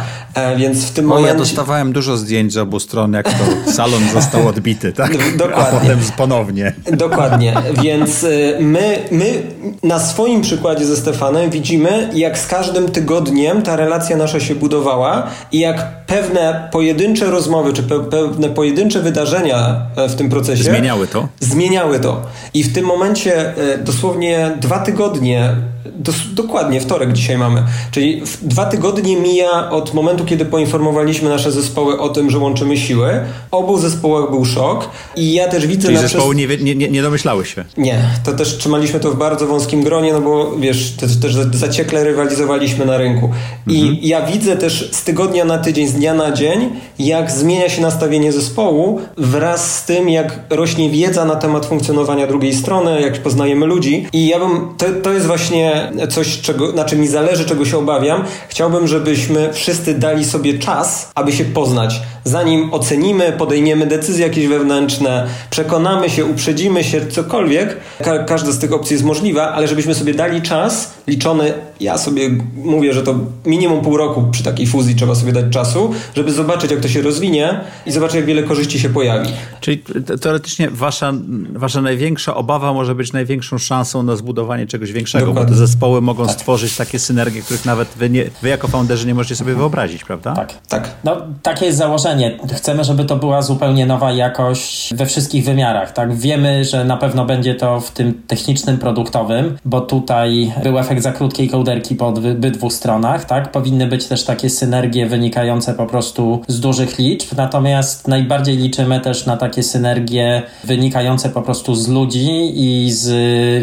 więc 0.57 0.85
w 0.85 0.91
tym 0.91 1.05
Bo 1.07 1.09
momencie... 1.15 1.33
ja 1.33 1.39
dostawałem 1.39 1.93
dużo 1.93 2.17
zdjęć 2.17 2.53
z 2.53 2.57
obu 2.57 2.79
stron, 2.79 3.13
jak 3.13 3.25
to 3.25 3.71
salon 3.77 4.01
został 4.13 4.47
odbity, 4.47 4.93
tak? 4.93 5.37
Dokładnie. 5.37 5.77
A 5.77 5.79
potem 5.79 5.99
ponownie. 6.17 6.73
Dokładnie, 6.91 7.53
więc 7.83 8.23
y, 8.23 8.57
my, 8.59 8.99
my 9.11 9.43
na 9.83 9.99
swoim 9.99 10.41
przykładzie 10.41 10.85
ze 10.85 10.97
Stefanem 10.97 11.49
widzimy, 11.49 12.09
jak 12.13 12.37
z 12.37 12.47
każdym 12.47 12.91
tygodniem 12.91 13.61
ta 13.61 13.75
relacja 13.75 14.17
nasza 14.17 14.39
się 14.39 14.55
budowała 14.55 15.27
i 15.51 15.59
jak 15.59 16.05
pewne 16.05 16.69
pojedyncze 16.71 17.25
rozmowy, 17.25 17.73
czy 17.73 17.83
pe 17.83 17.99
pewne 17.99 18.49
pojedyncze 18.49 19.01
wydarzenia 19.01 19.77
e, 19.95 20.09
w 20.09 20.15
tym 20.15 20.29
procesie 20.29 20.63
Zmieniały 20.63 21.07
to? 21.07 21.27
zmieniały 21.39 21.99
to. 21.99 22.21
I 22.53 22.63
w 22.63 22.73
tym 22.73 22.85
momencie 22.85 23.57
e, 23.73 23.77
dosłownie 23.77 24.51
dwa 24.61 24.79
tygodnie, 24.79 25.55
dos 25.95 26.15
dokładnie 26.33 26.81
wtorek 26.81 27.13
dzisiaj 27.13 27.37
mamy, 27.37 27.63
czyli 27.91 28.21
dwa 28.41 28.65
tygodnie 28.65 29.17
mija 29.17 29.69
od 29.69 29.93
momentu, 29.93 30.25
kiedy 30.25 30.45
poinformowaliśmy 30.45 31.29
nasze 31.29 31.51
zespoły 31.51 31.99
o 31.99 32.09
tym, 32.09 32.29
że 32.29 32.37
łączymy 32.37 32.77
siły. 32.77 33.09
Obu 33.51 33.77
zespołach 33.77 34.29
był 34.29 34.45
szok 34.45 34.89
i 35.15 35.33
ja 35.33 35.47
też 35.47 35.67
widzę 35.67 35.87
Czyli 35.87 35.97
zespoły 35.99 36.35
nie, 36.35 36.47
wie- 36.47 36.57
nie, 36.57 36.75
nie, 36.75 36.89
nie 36.89 37.01
domyślały 37.01 37.45
się. 37.45 37.65
nie, 37.77 37.99
to 38.25 38.33
też 38.33 38.57
trzymaliśmy 38.57 38.99
to 38.99 39.11
w 39.11 39.17
bardzo 39.17 39.47
wąskim 39.47 39.83
gronie, 39.83 40.13
no 40.13 40.21
bo 40.21 40.51
wiesz, 40.59 40.91
też, 40.91 41.17
też 41.19 41.33
zaciekle 41.53 42.03
rywalizowaliśmy 42.03 42.85
na 42.85 42.97
rynku. 42.97 43.29
I 43.67 44.07
ja 44.07 44.25
widzę 44.25 44.57
też 44.57 44.89
z 44.91 45.03
tygodnia 45.03 45.45
na 45.45 45.57
tydzień, 45.57 45.87
z 45.87 45.93
dnia 45.93 46.13
na 46.13 46.31
dzień, 46.31 46.69
jak 46.99 47.31
zmienia 47.31 47.69
się 47.69 47.81
nastawienie 47.81 48.31
zespołu 48.31 48.99
wraz 49.17 49.75
z 49.79 49.85
tym, 49.85 50.09
jak 50.09 50.39
rośnie 50.49 50.89
wiedza 50.89 51.25
na 51.25 51.35
temat 51.35 51.65
funkcjonowania 51.65 52.27
drugiej 52.27 52.53
strony, 52.53 53.01
jak 53.01 53.17
poznajemy 53.23 53.65
ludzi. 53.65 54.07
I 54.13 54.27
ja 54.27 54.39
bym, 54.39 54.67
to, 54.77 54.85
to 55.03 55.13
jest 55.13 55.25
właśnie 55.25 55.74
coś, 56.09 56.41
czego, 56.41 56.71
na 56.71 56.85
czym 56.85 56.99
mi 56.99 57.07
zależy, 57.07 57.45
czego 57.45 57.65
się 57.65 57.77
obawiam. 57.77 58.23
Chciałbym, 58.49 58.87
żebyśmy 58.87 59.53
wszyscy 59.53 59.93
dali 59.93 60.25
sobie 60.25 60.59
czas, 60.59 61.11
aby 61.15 61.31
się 61.31 61.45
poznać. 61.45 62.01
Zanim 62.23 62.73
ocenimy, 62.73 63.33
podejmiemy 63.37 63.87
decyzje 63.87 64.27
jakieś 64.27 64.47
wewnętrzne, 64.47 65.27
przekonamy 65.49 66.09
się, 66.09 66.25
uprzedzimy 66.25 66.83
się, 66.83 67.07
cokolwiek, 67.07 67.77
ka 68.03 68.23
każda 68.23 68.51
z 68.51 68.59
tych 68.59 68.73
opcji 68.73 68.93
jest 68.93 69.05
możliwa, 69.05 69.51
ale 69.51 69.67
żebyśmy 69.67 69.95
sobie 69.95 70.13
dali 70.13 70.41
czas, 70.41 70.93
liczony, 71.07 71.53
ja 71.79 71.97
sobie 71.97 72.29
mówię, 72.55 72.93
że 72.93 73.03
to 73.03 73.15
minimum 73.45 73.81
pół 73.81 73.97
roku 73.97 74.23
przy 74.31 74.43
takiej 74.43 74.67
fuzji 74.67 74.95
trzeba 74.95 75.15
sobie 75.15 75.31
dać 75.31 75.45
czasu, 75.49 75.93
żeby 76.15 76.31
zobaczyć, 76.31 76.71
jak 76.71 76.79
to 76.79 76.87
się 76.87 77.01
rozwinie 77.01 77.59
i 77.85 77.91
zobaczyć, 77.91 78.15
jak 78.15 78.25
wiele 78.25 78.43
korzyści 78.43 78.79
się 78.79 78.89
pojawi. 78.89 79.29
Czyli 79.61 79.77
te- 79.77 80.17
teoretycznie 80.17 80.69
wasza, 80.69 81.13
wasza 81.53 81.81
największa 81.81 82.35
obawa 82.35 82.73
może 82.73 82.95
być 82.95 83.13
największą 83.13 83.57
szansą 83.57 84.03
na 84.03 84.15
zbudowanie 84.15 84.67
czegoś 84.67 84.91
większego, 84.91 85.25
Dokładnie. 85.25 85.51
bo 85.51 85.57
zespoły 85.67 86.01
mogą 86.01 86.27
stworzyć 86.27 86.77
takie 86.77 86.99
synergie, 86.99 87.41
których 87.41 87.65
nawet 87.65 87.87
wy, 87.87 88.09
nie, 88.09 88.23
wy 88.41 88.49
jako 88.49 88.67
founderzy 88.67 89.07
nie 89.07 89.15
możecie 89.15 89.35
sobie 89.35 89.55
wyobrazić, 89.55 90.03
prawda? 90.03 90.33
Tak. 90.35 90.53
Tak. 90.69 90.89
No, 91.03 91.17
takie 91.43 91.65
jest 91.65 91.77
założenie. 91.77 92.37
Chcemy, 92.55 92.83
żeby 92.83 93.05
to 93.05 93.15
była 93.15 93.41
zupełnie 93.41 93.85
nowa 93.85 94.11
jakość 94.11 94.93
we 94.93 95.05
wszystkich 95.05 95.45
wymiarach, 95.45 95.93
tak? 95.93 96.15
Wiemy, 96.15 96.65
że 96.65 96.85
na 96.85 96.97
pewno 96.97 97.25
będzie 97.25 97.55
to 97.55 97.79
w 97.79 97.91
tym 97.91 98.21
technicznym, 98.27 98.77
produktowym, 98.77 99.57
bo 99.65 99.81
tutaj 99.81 100.53
był 100.63 100.79
efekt 100.79 101.01
za 101.03 101.11
krótkiej 101.11 101.49
kołderki 101.49 101.95
po 101.95 102.07
obydwu 102.07 102.69
stronach, 102.69 103.25
tak? 103.25 103.51
Powinny 103.51 103.87
być 103.87 104.05
też 104.05 104.23
takie 104.23 104.49
synergie 104.49 105.05
wynikające 105.05 105.73
po 105.73 105.85
prostu 105.85 106.41
z 106.47 106.59
dużych 106.59 106.99
liczb, 106.99 107.35
natomiast 107.37 108.07
najbardziej 108.07 108.57
liczymy 108.57 108.99
też 108.99 109.25
na 109.25 109.37
takie 109.37 109.63
synergie 109.63 110.43
wynikające 110.63 111.29
po 111.29 111.41
prostu 111.41 111.75
z 111.75 111.87
ludzi 111.87 112.51
i 112.55 112.91
z 112.91 113.05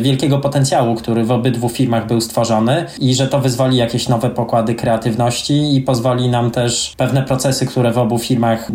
wielkiego 0.02 0.38
potencjału, 0.38 0.94
który 0.94 1.24
w 1.24 1.30
obydwu 1.30 1.68
firmach 1.68 1.91
był 2.00 2.20
stworzony 2.20 2.86
i 3.00 3.14
że 3.14 3.26
to 3.26 3.40
wyzwoli 3.40 3.76
jakieś 3.76 4.08
nowe 4.08 4.30
pokłady 4.30 4.74
kreatywności 4.74 5.76
i 5.76 5.80
pozwoli 5.80 6.28
nam 6.28 6.50
też 6.50 6.94
pewne 6.96 7.22
procesy, 7.22 7.66
które 7.66 7.92
w 7.92 7.98
obu 7.98 8.18
firmach 8.18 8.68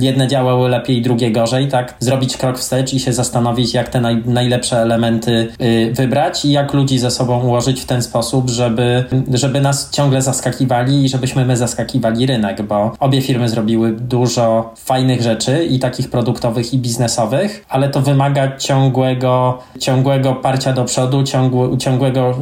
jedne 0.00 0.28
działały 0.28 0.68
lepiej, 0.68 1.02
drugie 1.02 1.30
gorzej, 1.30 1.68
tak, 1.68 1.94
zrobić 2.00 2.36
krok 2.36 2.58
wstecz 2.58 2.94
i 2.94 3.00
się 3.00 3.12
zastanowić, 3.12 3.74
jak 3.74 3.88
te 3.88 4.00
naj, 4.00 4.22
najlepsze 4.26 4.78
elementy 4.82 5.48
y, 5.60 5.92
wybrać 5.94 6.44
i 6.44 6.52
jak 6.52 6.74
ludzi 6.74 6.98
ze 6.98 7.10
sobą 7.10 7.40
ułożyć 7.40 7.80
w 7.80 7.86
ten 7.86 8.02
sposób, 8.02 8.50
żeby, 8.50 9.04
żeby 9.32 9.60
nas 9.60 9.90
ciągle 9.90 10.22
zaskakiwali 10.22 11.04
i 11.04 11.08
żebyśmy 11.08 11.44
my 11.44 11.56
zaskakiwali 11.56 12.26
rynek, 12.26 12.62
bo 12.62 12.92
obie 13.00 13.22
firmy 13.22 13.48
zrobiły 13.48 13.92
dużo 13.92 14.72
fajnych 14.76 15.22
rzeczy 15.22 15.64
i 15.64 15.78
takich 15.78 16.10
produktowych 16.10 16.74
i 16.74 16.78
biznesowych, 16.78 17.64
ale 17.68 17.88
to 17.88 18.00
wymaga 18.00 18.56
ciągłego, 18.56 19.58
ciągłego 19.80 20.34
parcia 20.34 20.72
do 20.72 20.84
przodu, 20.84 21.22
ciągł, 21.22 21.76
ciągłego 21.76 22.34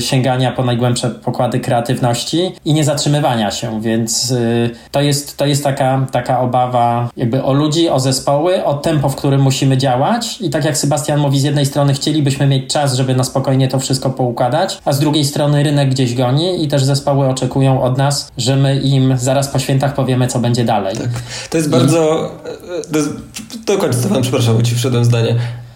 sięgania 0.00 0.52
po 0.52 0.64
najgłębsze 0.64 1.10
pokłady 1.10 1.60
kreatywności 1.60 2.52
i 2.64 2.74
nie 2.74 2.84
zatrzymywania 2.84 3.50
się, 3.50 3.80
więc 3.82 4.30
y, 4.30 4.70
to 4.90 5.00
jest, 5.00 5.36
to 5.36 5.46
jest 5.46 5.64
taka, 5.64 6.06
taka 6.12 6.40
obawa 6.40 7.10
jakby 7.16 7.42
o 7.42 7.52
ludzi, 7.52 7.88
o 7.88 8.00
zespoły, 8.00 8.64
o 8.64 8.74
tempo, 8.74 9.08
w 9.08 9.16
którym 9.16 9.40
musimy 9.40 9.78
działać 9.78 10.40
i 10.40 10.50
tak 10.50 10.64
jak 10.64 10.78
Sebastian 10.78 11.20
mówi, 11.20 11.40
z 11.40 11.44
jednej 11.44 11.66
strony 11.66 11.94
chcielibyśmy 11.94 12.46
mieć 12.46 12.72
czas, 12.72 12.94
żeby 12.94 13.14
na 13.14 13.24
spokojnie 13.24 13.68
to 13.68 13.78
wszystko 13.78 14.10
poukładać, 14.10 14.78
a 14.84 14.92
z 14.92 15.00
drugiej 15.00 15.24
strony 15.24 15.62
rynek 15.62 15.90
gdzieś 15.90 16.14
goni 16.14 16.64
i 16.64 16.68
też 16.68 16.84
zespoły 16.84 17.28
oczekują 17.28 17.82
od 17.82 17.98
nas, 17.98 18.28
że 18.38 18.56
my 18.56 18.80
im 18.80 19.14
zaraz 19.18 19.48
po 19.48 19.58
świętach 19.58 19.94
powiemy, 19.94 20.26
co 20.26 20.38
będzie 20.38 20.64
dalej. 20.64 20.96
Tak. 20.96 21.08
To 21.50 21.56
jest 21.56 21.70
bardzo... 21.70 22.30
To 23.66 23.86
jest, 23.86 24.08
przepraszam, 24.22 24.56
bo 24.56 24.62
ci 24.62 24.74
wszedłem 24.74 25.04
zdanie. 25.04 25.34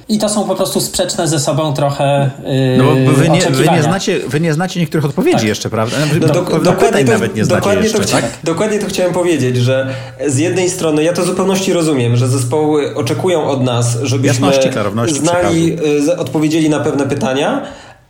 I 0.08 0.18
to 0.18 0.28
są 0.28 0.44
po 0.44 0.54
prostu 0.54 0.80
sprzeczne 0.80 1.28
ze 1.28 1.40
sobą 1.40 1.74
trochę 1.74 2.30
yy, 2.44 2.78
no 2.78 2.84
bo 2.84 3.12
wy 3.12 3.28
nie, 3.28 3.40
wy 3.40 3.68
nie, 3.68 3.82
znacie, 3.82 4.20
wy 4.28 4.40
nie 4.40 4.54
znacie 4.54 4.80
niektórych 4.80 5.04
odpowiedzi 5.04 5.38
tak. 5.38 5.48
jeszcze, 5.48 5.70
prawda? 5.70 5.96
No, 6.12 6.20
do, 6.20 6.28
do, 6.28 6.58
dokładnie 6.60 7.04
to, 7.04 7.12
nawet 7.12 7.36
nie 7.36 7.46
dokładnie 7.46 7.82
jeszcze, 7.82 7.98
to 7.98 8.12
tak? 8.12 8.24
Dokładnie 8.44 8.78
to 8.78 8.86
chciałem 8.86 9.12
powiedzieć, 9.12 9.56
że 9.56 9.94
z 10.26 10.38
jednej 10.38 10.70
strony 10.70 11.02
ja 11.02 11.12
to 11.12 11.22
w 11.22 11.26
zupełności 11.26 11.72
rozumiem, 11.72 12.16
że 12.16 12.28
zespoły 12.28 12.94
oczekują 12.94 13.44
od 13.44 13.62
nas, 13.62 13.98
żebyśmy 14.02 14.34
znali, 14.36 14.58
przekazu. 14.58 16.20
odpowiedzieli 16.20 16.70
na 16.70 16.80
pewne 16.80 17.06
pytania, 17.06 17.62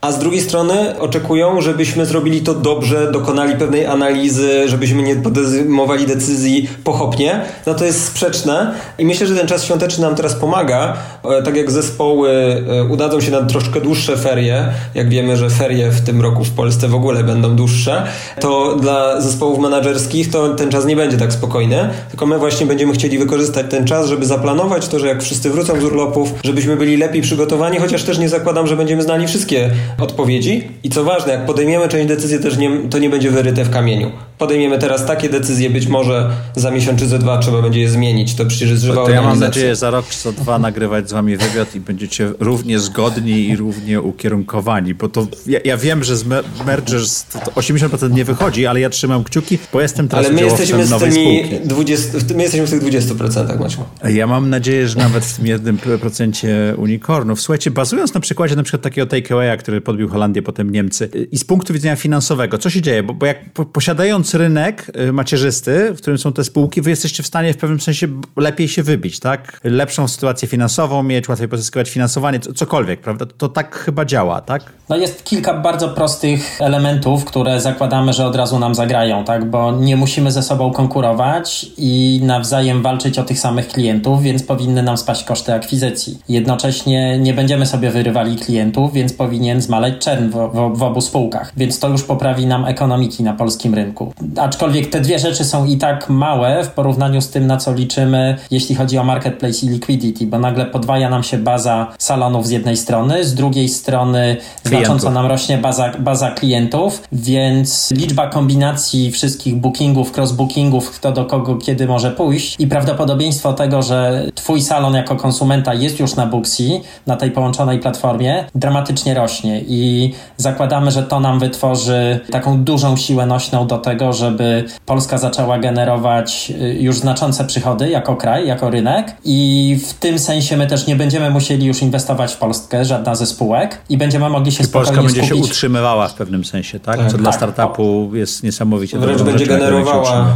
a 0.05 0.13
z 0.13 0.19
drugiej 0.19 0.41
strony 0.41 1.01
oczekują, 1.01 1.61
żebyśmy 1.61 2.07
zrobili 2.07 2.41
to 2.41 2.55
dobrze, 2.55 3.13
dokonali 3.13 3.57
pewnej 3.57 3.87
analizy, 3.87 4.69
żebyśmy 4.69 5.03
nie 5.03 5.17
podejmowali 5.17 6.07
decyzji 6.07 6.69
pochopnie, 6.85 7.41
no 7.67 7.75
to 7.75 7.85
jest 7.85 8.05
sprzeczne. 8.05 8.75
I 8.99 9.07
myślę, 9.07 9.27
że 9.27 9.35
ten 9.35 9.47
czas 9.47 9.65
świąteczny 9.65 10.07
nam 10.07 10.15
teraz 10.15 10.35
pomaga, 10.35 10.97
e, 11.25 11.43
tak 11.43 11.57
jak 11.57 11.71
zespoły 11.71 12.31
e, 12.69 12.85
udadzą 12.85 13.21
się 13.21 13.31
na 13.31 13.43
troszkę 13.43 13.81
dłuższe 13.81 14.17
ferie, 14.17 14.67
jak 14.95 15.09
wiemy, 15.09 15.37
że 15.37 15.51
ferie 15.51 15.91
w 15.91 16.01
tym 16.01 16.21
roku 16.23 16.45
w 16.45 16.51
Polsce 16.51 16.89
w 16.89 16.95
ogóle 16.95 17.25
będą 17.25 17.57
dłuższe, 17.57 18.03
to 18.41 18.77
dla 18.77 19.21
zespołów 19.21 19.59
menedżerskich 19.59 20.31
to 20.31 20.49
ten 20.49 20.71
czas 20.71 20.87
nie 20.87 20.97
będzie 20.97 21.17
tak 21.17 21.33
spokojny, 21.33 21.91
tylko 22.11 22.27
my 22.27 22.39
właśnie 22.39 22.67
będziemy 22.67 22.93
chcieli 22.93 23.19
wykorzystać 23.19 23.67
ten 23.71 23.87
czas, 23.87 24.09
żeby 24.09 24.27
zaplanować 24.27 24.89
to, 24.89 24.99
że 24.99 25.07
jak 25.07 25.23
wszyscy 25.23 25.51
wrócą 25.51 25.81
z 25.81 25.85
urlopów, 25.85 26.35
żebyśmy 26.45 26.77
byli 26.77 26.97
lepiej 26.97 27.23
przygotowani, 27.23 27.79
chociaż 27.79 28.03
też 28.03 28.19
nie 28.19 28.29
zakładam, 28.29 28.67
że 28.67 28.77
będziemy 28.77 29.03
znali 29.03 29.27
wszystkie 29.27 29.71
odpowiedzi 30.01 30.69
i 30.83 30.91
co 30.91 31.05
ważne, 31.05 31.33
jak 31.33 31.47
podejmiemy 31.47 31.89
część 31.89 32.09
decyzji, 32.09 32.39
też 32.39 32.57
nie, 32.57 32.71
to 32.91 32.99
nie 32.99 33.11
będzie 33.11 33.31
wyryte 33.31 33.65
w 33.65 33.71
kamieniu. 33.71 34.11
Podejmiemy 34.39 34.79
teraz 34.79 35.07
takie 35.07 35.29
decyzje, 35.29 35.71
być 35.71 35.87
może 35.87 36.31
za 36.57 36.71
miesiąc 36.71 37.01
czy 37.01 37.07
za 37.07 37.19
dwa 37.19 37.39
trzeba 37.39 37.63
będzie 37.63 37.81
je 37.81 37.89
zmienić. 37.89 38.35
To 38.35 38.47
przecież 38.47 38.71
jest 38.71 38.83
żywa 38.83 38.95
to, 38.95 39.05
to 39.05 39.11
ja 39.11 39.23
mam 39.23 39.39
nadzieję 39.39 39.77
za 39.77 39.91
rok 39.91 40.07
czy 40.09 40.19
za 40.19 40.33
dwa 40.33 40.59
nagrywać 40.59 41.09
z 41.09 41.13
wami 41.13 41.37
wywiad 41.37 41.75
i 41.75 41.81
będziecie 41.81 42.31
równie 42.41 42.79
zgodni 42.79 43.49
i 43.49 43.57
równie 43.57 44.01
ukierunkowani, 44.01 44.95
bo 44.95 45.09
to 45.09 45.27
ja, 45.47 45.61
ja 45.65 45.77
wiem, 45.77 46.05
że 46.05 46.17
z 46.17 46.25
Mergers 46.67 47.27
80% 47.55 48.13
nie 48.13 48.25
wychodzi, 48.25 48.67
ale 48.67 48.81
ja 48.81 48.91
trzymam 48.91 49.25
kciuki, 49.25 49.59
bo 49.73 49.81
jestem 49.81 50.09
teraz 50.09 50.27
ale 50.27 50.35
my 50.35 50.43
jesteśmy 50.43 50.87
z 50.87 50.99
tymi 50.99 51.45
20, 51.65 52.19
my 52.35 52.43
jesteśmy 52.43 52.67
w 52.67 52.71
tych 52.71 52.83
20%, 52.83 53.61
Maciu. 53.61 53.79
Ja 54.05 54.27
mam 54.27 54.51
nadzieję, 54.51 54.89
że 54.89 54.99
nawet 54.99 55.25
w 55.25 55.37
tym 55.37 55.47
jednym 55.47 55.79
procencie 55.79 56.75
unicornów. 56.77 57.41
Słuchajcie, 57.41 57.71
bazując 57.71 58.15
na 58.15 58.21
przykładzie 58.21 58.57
na 58.57 58.63
przykład 58.63 58.83
takiego 58.83 59.07
takeawaya, 59.07 59.57
który 59.59 59.81
podbił 59.81 60.09
Holandię, 60.09 60.43
potem 60.43 60.71
Niemcy. 60.71 61.09
I 61.33 61.39
z 61.39 61.45
punktu 61.45 61.73
widzenia 61.73 61.97
finansowego, 61.97 62.59
co 62.59 62.71
się 62.71 62.83
dzieje? 62.83 63.03
Bo, 63.03 63.15
bo 63.15 63.27
jak 63.27 63.39
posiadając 63.73 64.24
rynek 64.33 64.91
y, 65.09 65.13
macierzysty, 65.13 65.95
w 65.95 65.97
którym 66.01 66.19
są 66.19 66.33
te 66.33 66.45
spółki, 66.45 66.83
wy 66.83 66.91
jesteście 66.91 67.23
w 67.23 67.27
stanie 67.27 67.53
w 67.53 67.57
pewnym 67.57 67.81
sensie 67.81 68.07
lepiej 68.37 68.69
się 68.69 68.83
wybić, 68.83 69.21
tak? 69.21 69.61
Lepszą 69.65 70.09
sytuację 70.09 70.49
finansową 70.49 71.03
mieć, 71.03 71.29
łatwiej 71.29 71.49
pozyskiwać 71.49 71.91
finansowanie, 71.91 72.41
cokolwiek, 72.41 73.01
prawda? 73.01 73.27
To 73.39 73.49
tak 73.49 73.77
chyba 73.77 74.05
działa, 74.05 74.41
tak? 74.41 74.63
No 74.89 74.97
jest 74.97 75.25
kilka 75.25 75.55
bardzo 75.55 75.89
prostych 75.89 76.61
elementów, 76.61 77.25
które 77.25 77.61
zakładamy, 77.61 78.13
że 78.13 78.27
od 78.27 78.37
razu 78.37 78.59
nam 78.59 78.75
zagrają, 78.75 79.25
tak? 79.25 79.51
Bo 79.51 79.73
nie 79.73 79.97
musimy 79.97 80.33
ze 80.33 80.43
sobą 80.43 80.73
konkurować 80.73 81.67
i 81.77 82.21
nawzajem 82.25 82.83
walczyć 82.83 83.19
o 83.19 83.25
tych 83.25 83.39
samych 83.39 83.69
klientów, 83.69 84.23
więc 84.23 84.43
powinny 84.43 84.83
nam 84.83 84.97
spaść 84.97 85.25
koszty 85.25 85.55
akwizycji. 85.55 86.19
Jednocześnie 86.29 87.19
nie 87.19 87.35
będziemy 87.35 87.67
sobie 87.67 87.91
wyrywali 87.91 88.37
klientów, 88.37 88.93
więc 88.93 89.13
powinien 89.13 89.61
zmaleć 89.61 90.05
czern 90.05 90.31
w, 90.31 90.33
w, 90.33 90.79
w, 90.79 90.83
obu 90.83 91.01
spółkach, 91.01 91.53
więc 91.57 91.79
to 91.79 91.89
już 91.89 92.03
poprawi 92.03 92.47
nam 92.47 92.65
ekonomiki 92.65 93.23
na 93.23 93.33
polskim 93.33 93.75
rynku. 93.75 94.14
Aczkolwiek 94.37 94.91
te 94.91 95.01
dwie 95.01 95.19
rzeczy 95.19 95.45
są 95.45 95.65
i 95.65 95.77
tak 95.77 96.09
małe 96.11 96.65
w 96.65 96.71
porównaniu 96.71 97.21
z 97.21 97.31
tym, 97.31 97.47
na 97.47 97.57
co 97.57 97.75
liczymy, 97.75 98.37
jeśli 98.51 98.75
chodzi 98.75 98.99
o 98.99 99.05
marketplace 99.05 99.67
i 99.67 99.69
liquidity, 99.69 100.27
bo 100.27 100.39
nagle 100.39 100.67
podwaja 100.67 101.11
nam 101.11 101.23
się 101.23 101.39
baza 101.39 101.93
salonów 101.99 102.47
z 102.47 102.51
jednej 102.51 102.77
strony, 102.77 103.25
z 103.25 103.35
drugiej 103.35 103.69
strony 103.69 104.37
klientów. 104.63 104.87
znacząco 104.87 105.11
nam 105.11 105.27
rośnie 105.27 105.59
baza, 105.59 105.93
baza 105.99 106.31
klientów, 106.31 107.03
więc 107.13 107.91
liczba 107.91 108.27
kombinacji 108.27 109.13
wszystkich 109.13 109.57
bookingów, 109.57 110.13
cross-bookingów, 110.13 110.91
kto 110.91 111.13
do 111.13 111.25
kogo 111.25 111.57
kiedy 111.57 111.87
może 111.87 112.11
pójść 112.11 112.57
i 112.59 112.67
prawdopodobieństwo 112.67 113.53
tego, 113.53 113.83
że 113.83 114.27
twój 114.35 114.63
salon 114.63 114.95
jako 114.95 115.17
konsumenta 115.17 115.75
jest 115.75 116.01
już 116.01 116.17
na 116.17 116.27
Booksy, 116.27 116.81
na 117.07 117.17
tej 117.17 117.31
połączonej 117.31 117.79
platformie, 117.79 118.45
dramatycznie 118.55 119.15
rośnie 119.15 119.61
i 119.61 120.13
zakładamy, 120.37 120.91
że 120.91 121.03
to 121.03 121.21
nam 121.21 121.39
wytworzy 121.39 122.21
taką 122.31 122.65
dużą 122.65 122.97
siłę 122.97 123.27
nośną 123.27 123.67
do 123.67 123.79
tego, 123.79 124.04
żeby 124.13 124.65
Polska 124.87 125.19
zaczęła 125.19 125.59
generować 125.59 126.53
y, 126.61 126.75
już 126.81 126.97
znaczące 126.97 127.45
przychody 127.45 127.89
jako 127.89 128.17
kraj, 128.17 128.47
jako 128.47 128.71
rynek 128.71 129.17
i 129.25 129.79
w 129.89 129.95
tym 129.95 130.19
sensie 130.19 130.57
my 130.57 130.67
też 130.67 130.87
nie 130.87 130.97
będziemy 130.97 131.31
musieli 131.31 131.67
już 131.67 131.83
inwestować 131.83 132.33
w 132.33 132.37
Polskę, 132.37 132.85
żadna 132.85 133.15
ze 133.15 133.27
spółek 133.27 133.79
i 133.89 133.97
będziemy 133.99 134.29
mogli 134.29 134.53
się 134.53 134.63
I 134.63 134.67
spokojnie 134.67 134.87
Polska 134.87 135.03
będzie 135.03 135.27
skupić. 135.27 135.47
się 135.47 135.51
utrzymywała 135.53 136.09
w 136.09 136.15
pewnym 136.15 136.45
sensie, 136.45 136.81
tak? 136.81 136.97
tak 136.97 137.07
Co 137.07 137.13
tak. 137.13 137.21
dla 137.21 137.33
startupu 137.33 138.11
jest 138.15 138.43
niesamowicie 138.43 138.99
Wręcz 138.99 139.23
będzie 139.23 139.47
generowała 139.47 140.27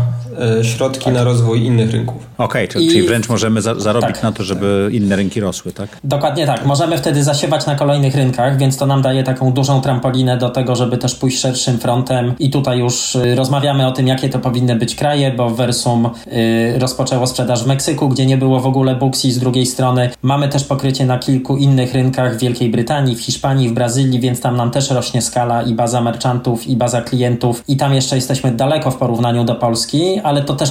środki 0.62 1.04
tak. 1.04 1.14
na 1.14 1.24
rozwój 1.24 1.64
innych 1.64 1.92
rynków. 1.92 2.26
Okej, 2.38 2.68
okay, 2.68 2.68
czyli, 2.68 3.02
wręcz 3.02 3.28
możemy 3.28 3.62
za, 3.62 3.74
zarobić 3.74 4.14
tak, 4.14 4.22
na 4.22 4.32
to, 4.32 4.42
żeby 4.42 4.90
inne 4.92 5.16
rynki 5.16 5.40
rosły, 5.40 5.72
tak? 5.72 5.88
Dokładnie 6.04 6.46
tak. 6.46 6.66
Możemy 6.66 6.98
wtedy 6.98 7.24
zasiewać 7.24 7.66
na 7.66 7.74
kolejnych 7.74 8.14
rynkach, 8.14 8.58
więc 8.58 8.76
to 8.76 8.86
nam 8.86 9.02
daje 9.02 9.22
taką 9.22 9.52
dużą 9.52 9.80
trampolinę 9.80 10.38
do 10.38 10.50
tego, 10.50 10.76
żeby 10.76 10.98
też 10.98 11.14
pójść 11.14 11.40
szerszym 11.40 11.78
frontem 11.78 12.34
i 12.38 12.50
tutaj 12.50 12.78
już 12.78 13.14
y, 13.14 13.34
rozmawiamy 13.34 13.86
o 13.86 13.92
tym, 13.92 14.06
jakie 14.06 14.28
to 14.28 14.38
powinny 14.38 14.76
być 14.76 14.94
kraje, 14.94 15.32
bo 15.32 15.50
Versum 15.50 16.10
y, 16.26 16.78
rozpoczęło 16.78 17.26
sprzedaż 17.26 17.64
w 17.64 17.66
Meksyku, 17.66 18.08
gdzie 18.08 18.26
nie 18.26 18.36
było 18.36 18.60
w 18.60 18.66
ogóle 18.66 18.94
Booksy 18.94 19.32
z 19.32 19.38
drugiej 19.38 19.66
strony. 19.66 20.10
Mamy 20.22 20.48
też 20.48 20.64
pokrycie 20.64 21.06
na 21.06 21.18
kilku 21.18 21.56
innych 21.56 21.94
rynkach 21.94 22.36
w 22.36 22.40
Wielkiej 22.40 22.70
Brytanii, 22.70 23.16
w 23.16 23.20
Hiszpanii, 23.20 23.68
w 23.68 23.72
Brazylii, 23.72 24.20
więc 24.20 24.40
tam 24.40 24.56
nam 24.56 24.70
też 24.70 24.90
rośnie 24.90 25.22
skala 25.22 25.62
i 25.62 25.74
baza 25.74 26.00
merchantów, 26.00 26.66
i 26.66 26.76
baza 26.76 27.02
klientów 27.02 27.64
i 27.68 27.76
tam 27.76 27.94
jeszcze 27.94 28.16
jesteśmy 28.16 28.52
daleko 28.52 28.90
w 28.90 28.96
porównaniu 28.96 29.44
do 29.44 29.54
Polski, 29.54 30.20
ale 30.28 30.42
to 30.42 30.56
też 30.56 30.70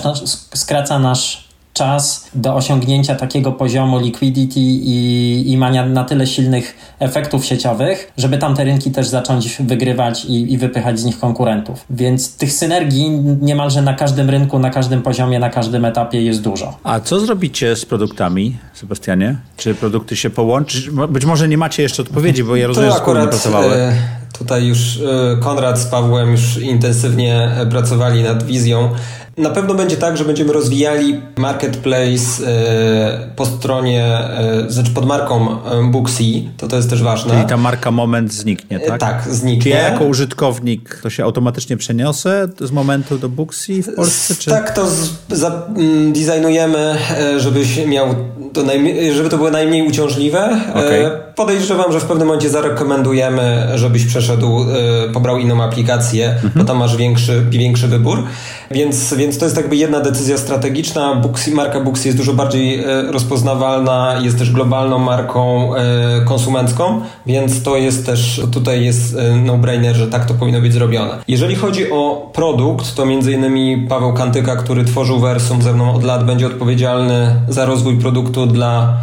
skraca 0.54 1.00
nasz 1.00 1.48
czas 1.78 2.28
do 2.34 2.56
osiągnięcia 2.56 3.16
takiego 3.16 3.52
poziomu 3.52 4.00
liquidity 4.00 4.60
i, 4.60 5.52
i 5.52 5.58
mania 5.58 5.86
na 5.86 6.04
tyle 6.04 6.28
silnych 6.28 6.76
efektów 7.00 7.46
sieciowych, 7.46 8.12
żeby 8.18 8.38
tamte 8.38 8.64
rynki 8.64 8.92
też 8.92 9.08
zacząć 9.08 9.58
wygrywać 9.60 10.26
i, 10.26 10.54
i 10.54 10.58
wypychać 10.58 11.00
z 11.00 11.06
nich 11.06 11.20
konkurentów. 11.20 11.86
Więc 11.90 12.38
tych 12.38 12.52
synergii 12.52 13.10
niemalże 13.42 13.82
na 13.82 13.94
każdym 13.94 14.30
rynku, 14.30 14.60
na 14.60 14.70
każdym 14.70 15.02
poziomie, 15.02 15.40
na 15.40 15.50
każdym 15.50 15.86
etapie 15.86 16.22
jest 16.22 16.42
dużo. 16.42 16.78
A 16.84 17.00
co 17.00 17.20
zrobicie 17.20 17.76
z 17.76 17.86
produktami, 17.86 18.58
Sebastianie? 18.74 19.36
Czy 19.58 19.76
produkty 19.76 20.16
się 20.16 20.30
połączy? 20.30 20.92
Być 21.10 21.26
może 21.26 21.48
nie 21.48 21.58
macie 21.58 21.84
jeszcze 21.84 22.02
odpowiedzi, 22.02 22.44
bo 22.44 22.56
ja 22.56 22.68
rozumiem, 22.68 22.92
że 22.92 22.98
akurat 22.98 23.30
pracowały. 23.30 23.76
E, 23.76 23.94
tutaj 24.38 24.66
już 24.66 24.98
e, 24.98 25.38
Konrad 25.40 25.80
z 25.80 25.86
Pawłem 25.86 26.32
już 26.32 26.58
intensywnie 26.58 27.52
pracowali 27.70 28.24
nad 28.24 28.44
wizją 28.44 28.90
na 29.38 29.50
pewno 29.50 29.74
będzie 29.74 29.98
tak, 29.98 30.18
że 30.18 30.26
będziemy 30.26 30.54
rozwijali 30.54 31.22
marketplace 31.38 32.48
e, 32.48 33.30
po 33.36 33.46
stronie, 33.46 34.06
e, 34.06 34.66
znaczy 34.70 34.92
pod 34.92 35.06
marką 35.06 35.64
e, 35.66 35.92
Booksy, 35.92 36.24
to 36.58 36.68
to 36.68 36.76
jest 36.76 36.90
też 36.90 37.04
ważne. 37.04 37.34
Czyli 37.34 37.46
ta 37.46 37.58
marka 37.58 37.92
Moment 37.92 38.34
zniknie, 38.34 38.80
tak? 38.80 39.00
Tak, 39.00 39.24
zniknie. 39.30 39.62
Czy 39.62 39.70
ja 39.70 39.90
jako 39.90 40.06
użytkownik 40.06 41.00
to 41.04 41.10
się 41.10 41.24
automatycznie 41.24 41.78
przeniosę 41.78 42.48
z 42.62 42.72
momentu 42.72 43.18
do 43.18 43.30
Booksy 43.30 43.84
w 43.84 43.96
Polsce? 43.96 44.36
Czy? 44.36 44.50
Tak, 44.50 44.76
to 44.76 44.88
z, 44.88 45.10
za, 45.30 45.68
mm, 45.76 46.14
designujemy, 46.14 46.96
żebyś 47.38 47.86
miał 47.86 48.16
to 48.54 48.64
najmniej, 48.64 49.14
żeby 49.14 49.30
to 49.30 49.38
było 49.38 49.52
najmniej 49.52 49.88
uciążliwe. 49.88 50.62
Okay. 50.72 51.12
Podejrzewam, 51.36 51.92
że 51.92 52.00
w 52.00 52.04
pewnym 52.04 52.28
momencie 52.28 52.50
zarekomendujemy, 52.50 53.68
żebyś 53.76 54.06
przeszedł, 54.06 54.66
pobrał 55.14 55.38
inną 55.38 55.64
aplikację, 55.64 56.30
mhm. 56.30 56.52
bo 56.56 56.64
tam 56.64 56.78
masz 56.78 56.98
większy, 56.98 57.46
większy 57.50 57.88
wybór. 57.88 58.24
Więc, 58.72 59.14
więc 59.14 59.27
to 59.36 59.46
jest 59.46 59.58
jakby 59.58 59.76
jedna 59.76 60.00
decyzja 60.00 60.38
strategiczna. 60.38 61.16
Booksy, 61.16 61.52
marka 61.52 61.80
Booksy 61.80 62.08
jest 62.08 62.18
dużo 62.18 62.34
bardziej 62.34 62.80
e, 62.80 63.02
rozpoznawalna, 63.12 64.20
jest 64.22 64.38
też 64.40 64.52
globalną 64.52 65.00
marką 65.00 65.76
e, 65.76 65.82
konsumencką, 66.26 67.02
więc 67.26 67.64
to 67.64 67.78
jest 67.78 68.06
też, 68.06 68.42
tutaj 68.52 68.86
jest 68.86 69.16
e, 69.16 69.36
no-brainer, 69.36 69.96
że 69.96 70.08
tak 70.08 70.26
to 70.26 70.34
powinno 70.34 70.62
być 70.62 70.74
zrobione. 70.74 71.18
Jeżeli 71.28 71.56
chodzi 71.56 71.92
o 71.92 72.32
produkt, 72.34 72.96
to 72.96 73.06
między 73.06 73.32
innymi 73.32 73.88
Paweł 73.90 74.14
Kantyka, 74.14 74.56
który 74.56 74.86
tworzył 74.86 75.20
Versum 75.20 75.62
ze 75.62 75.74
mną 75.74 75.94
od 75.94 76.04
lat, 76.04 76.26
będzie 76.26 76.48
odpowiedzialny 76.48 77.36
za 77.50 77.66
rozwój 77.66 77.98
produktu 77.98 78.46
dla 78.46 78.98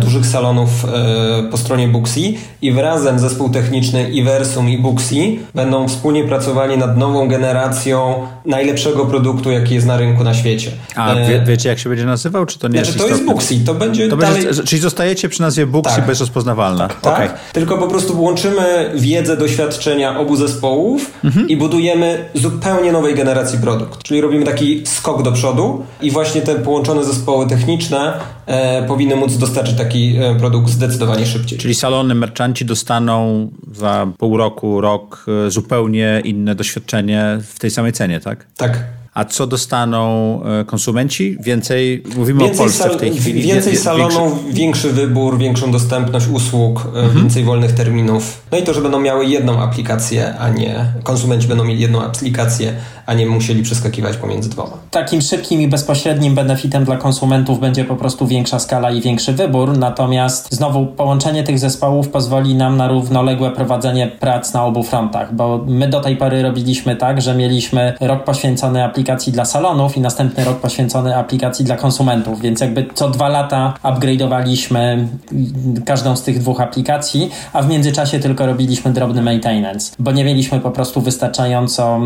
dużych 0.00 0.26
salonów 0.26 0.68
e, 0.84 1.50
po 1.50 1.56
stronie 1.56 1.88
Booksy 1.88 2.20
i 2.62 2.72
wrazem 2.72 3.18
zespół 3.18 3.50
techniczny 3.50 4.10
Iversum 4.10 4.68
i 4.68 4.78
Booksy 4.78 5.36
będą 5.54 5.88
wspólnie 5.88 6.24
pracowali 6.24 6.78
nad 6.78 6.96
nową 6.96 7.28
generacją 7.28 8.26
najlepszego 8.46 9.06
produktu, 9.06 9.50
jaki 9.50 9.74
jest 9.74 9.86
na 9.86 9.96
rynku 9.96 10.24
na 10.24 10.34
świecie. 10.34 10.70
A 10.96 11.14
wie, 11.14 11.42
wiecie, 11.46 11.68
jak 11.68 11.78
się 11.78 11.88
będzie 11.88 12.06
nazywał, 12.06 12.46
czy 12.46 12.58
to 12.58 12.68
nie 12.68 12.72
znaczy, 12.72 12.88
jest 12.88 12.98
to 12.98 13.08
jest 13.08 13.24
Booksy, 13.24 13.54
to 13.66 13.74
będzie 13.74 14.08
to 14.08 14.16
dalej... 14.16 14.44
Będzie, 14.44 14.62
czyli 14.62 14.82
zostajecie 14.82 15.28
przy 15.28 15.40
nazwie 15.40 15.66
Booksy 15.66 15.96
Tak. 15.96 16.06
bez 16.06 16.20
rozpoznawalna. 16.20 16.88
Tak, 16.88 17.14
Okej. 17.14 17.28
tylko 17.52 17.78
po 17.78 17.88
prostu 17.88 18.22
łączymy 18.22 18.90
wiedzę, 18.94 19.36
doświadczenia 19.36 20.18
obu 20.18 20.36
zespołów 20.36 21.10
i 21.48 21.56
budujemy 21.56 22.24
zupełnie 22.34 22.92
nowej 22.92 23.14
generacji 23.14 23.58
produkt. 23.58 24.02
Czyli 24.02 24.20
robimy 24.20 24.44
taki 24.44 24.86
skok 24.86 25.22
do 25.22 25.32
przodu 25.32 25.84
i 26.02 26.10
właśnie 26.10 26.40
te 26.40 26.54
połączone 26.54 27.04
zespoły 27.04 27.46
techniczne 27.46 28.12
e, 28.46 28.82
powinny 28.82 29.16
móc 29.16 29.36
dostarczyć 29.36 29.49
taki 29.52 30.16
e, 30.16 30.34
produkt 30.34 30.70
zdecydowanie 30.70 31.26
szybciej. 31.26 31.58
Czyli 31.58 31.74
salony, 31.74 32.14
merchanci 32.14 32.64
dostaną 32.64 33.50
za 33.72 34.06
pół 34.18 34.36
roku, 34.36 34.80
rok 34.80 35.26
e, 35.46 35.50
zupełnie 35.50 36.22
inne 36.24 36.54
doświadczenie 36.54 37.38
w 37.42 37.58
tej 37.58 37.70
samej 37.70 37.92
cenie, 37.92 38.20
tak? 38.20 38.46
Tak. 38.56 38.99
A 39.14 39.24
co 39.24 39.46
dostaną 39.46 40.40
e, 40.60 40.64
konsumenci? 40.64 41.36
Więcej, 41.40 42.02
mówimy 42.16 42.40
o 42.42 42.46
Więcej, 42.46 42.58
Polsce 42.64 42.84
sal- 42.84 42.96
w 42.96 43.00
tej 43.00 43.14
chwili. 43.16 43.42
więcej 43.42 43.76
salonów, 43.76 44.54
większy 44.54 44.90
wybór, 44.92 45.38
większą 45.38 45.70
dostępność 45.72 46.26
usług, 46.28 46.80
e, 46.84 46.98
Mhm. 46.98 47.14
więcej 47.18 47.44
wolnych 47.44 47.72
terminów. 47.72 48.42
No 48.52 48.58
i 48.58 48.62
to, 48.62 48.74
że 48.74 48.80
będą 48.82 49.00
miały 49.00 49.26
jedną 49.26 49.62
aplikację, 49.62 50.34
a 50.38 50.48
nie 50.48 50.84
konsumenci 51.02 51.48
będą 51.48 51.64
mieli 51.64 51.80
jedną 51.80 52.02
aplikację, 52.02 52.72
a 53.06 53.14
nie 53.14 53.26
musieli 53.26 53.62
przeskakiwać 53.62 54.16
pomiędzy 54.16 54.50
dwoma. 54.50 54.70
Takim 54.90 55.20
szybkim 55.22 55.60
i 55.60 55.68
bezpośrednim 55.68 56.34
benefitem 56.34 56.84
dla 56.84 56.96
konsumentów 56.96 57.60
będzie 57.60 57.84
po 57.84 57.96
prostu 57.96 58.26
większa 58.26 58.58
skala 58.58 58.90
i 58.90 59.00
większy 59.00 59.32
wybór, 59.32 59.78
natomiast 59.78 60.54
znowu 60.54 60.86
połączenie 60.86 61.42
tych 61.44 61.58
zespołów 61.58 62.08
pozwoli 62.08 62.54
nam 62.54 62.76
na 62.76 62.88
równoległe 62.88 63.50
prowadzenie 63.50 64.06
prac 64.06 64.52
na 64.54 64.64
obu 64.64 64.82
frontach, 64.82 65.34
bo 65.34 65.64
my 65.68 65.88
do 65.88 66.00
tej 66.00 66.16
pory 66.16 66.42
robiliśmy 66.42 66.96
tak, 66.96 67.22
że 67.22 67.34
mieliśmy 67.34 67.94
rok 68.00 68.24
poświęcony 68.24 68.84
aplikacji 68.84 68.99
dla 69.32 69.44
salonów 69.44 69.96
i 69.96 70.00
następny 70.00 70.44
rok 70.44 70.60
poświęcony 70.60 71.16
aplikacji 71.16 71.64
dla 71.64 71.76
konsumentów, 71.76 72.40
więc 72.40 72.60
jakby 72.60 72.86
co 72.94 73.10
dwa 73.10 73.28
lata 73.28 73.74
upgrade'owaliśmy 73.82 75.06
każdą 75.84 76.16
z 76.16 76.22
tych 76.22 76.38
dwóch 76.38 76.60
aplikacji, 76.60 77.30
a 77.52 77.62
w 77.62 77.68
międzyczasie 77.68 78.18
tylko 78.18 78.46
robiliśmy 78.46 78.92
drobny 78.92 79.22
maintenance, 79.22 79.92
bo 79.98 80.12
nie 80.12 80.24
mieliśmy 80.24 80.60
po 80.60 80.70
prostu 80.70 81.00
wystarczająco 81.00 82.00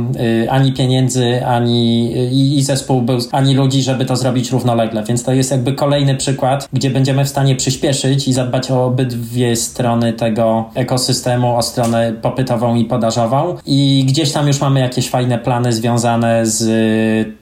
y, 0.44 0.50
ani 0.50 0.72
pieniędzy, 0.72 1.46
ani 1.46 2.12
i, 2.32 2.58
i 2.58 2.62
zespół 2.62 3.02
był, 3.02 3.18
ani 3.32 3.54
ludzi, 3.54 3.82
żeby 3.82 4.04
to 4.04 4.16
zrobić 4.16 4.50
równolegle. 4.50 5.04
Więc 5.04 5.22
to 5.22 5.32
jest 5.32 5.50
jakby 5.50 5.72
kolejny 5.72 6.14
przykład, 6.14 6.68
gdzie 6.72 6.90
będziemy 6.90 7.24
w 7.24 7.28
stanie 7.28 7.56
przyspieszyć 7.56 8.28
i 8.28 8.32
zadbać 8.32 8.70
o 8.70 8.84
obydwie 8.84 9.56
strony 9.56 10.12
tego 10.12 10.64
ekosystemu, 10.74 11.56
o 11.56 11.62
stronę 11.62 12.12
popytową 12.22 12.74
i 12.74 12.84
podażową. 12.84 13.56
I 13.66 14.04
gdzieś 14.08 14.32
tam 14.32 14.48
już 14.48 14.60
mamy 14.60 14.80
jakieś 14.80 15.10
fajne 15.10 15.38
plany 15.38 15.72
związane 15.72 16.46
z 16.46 16.62
y, 16.62 16.83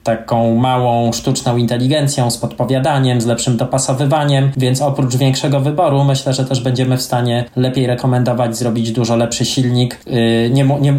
taką 0.03 0.55
małą 0.55 1.13
sztuczną 1.13 1.57
inteligencją, 1.57 2.31
z 2.31 2.37
podpowiadaniem, 2.37 3.21
z 3.21 3.25
lepszym 3.25 3.57
dopasowywaniem, 3.57 4.51
więc 4.57 4.81
oprócz 4.81 5.15
większego 5.15 5.59
wyboru 5.59 6.03
myślę, 6.03 6.33
że 6.33 6.45
też 6.45 6.61
będziemy 6.61 6.97
w 6.97 7.01
stanie 7.01 7.45
lepiej 7.55 7.87
rekomendować, 7.87 8.57
zrobić 8.57 8.91
dużo 8.91 9.15
lepszy 9.15 9.45
silnik. 9.45 9.99
Y, 10.07 10.49
Nie, 10.53 10.63
nie, 10.63 10.93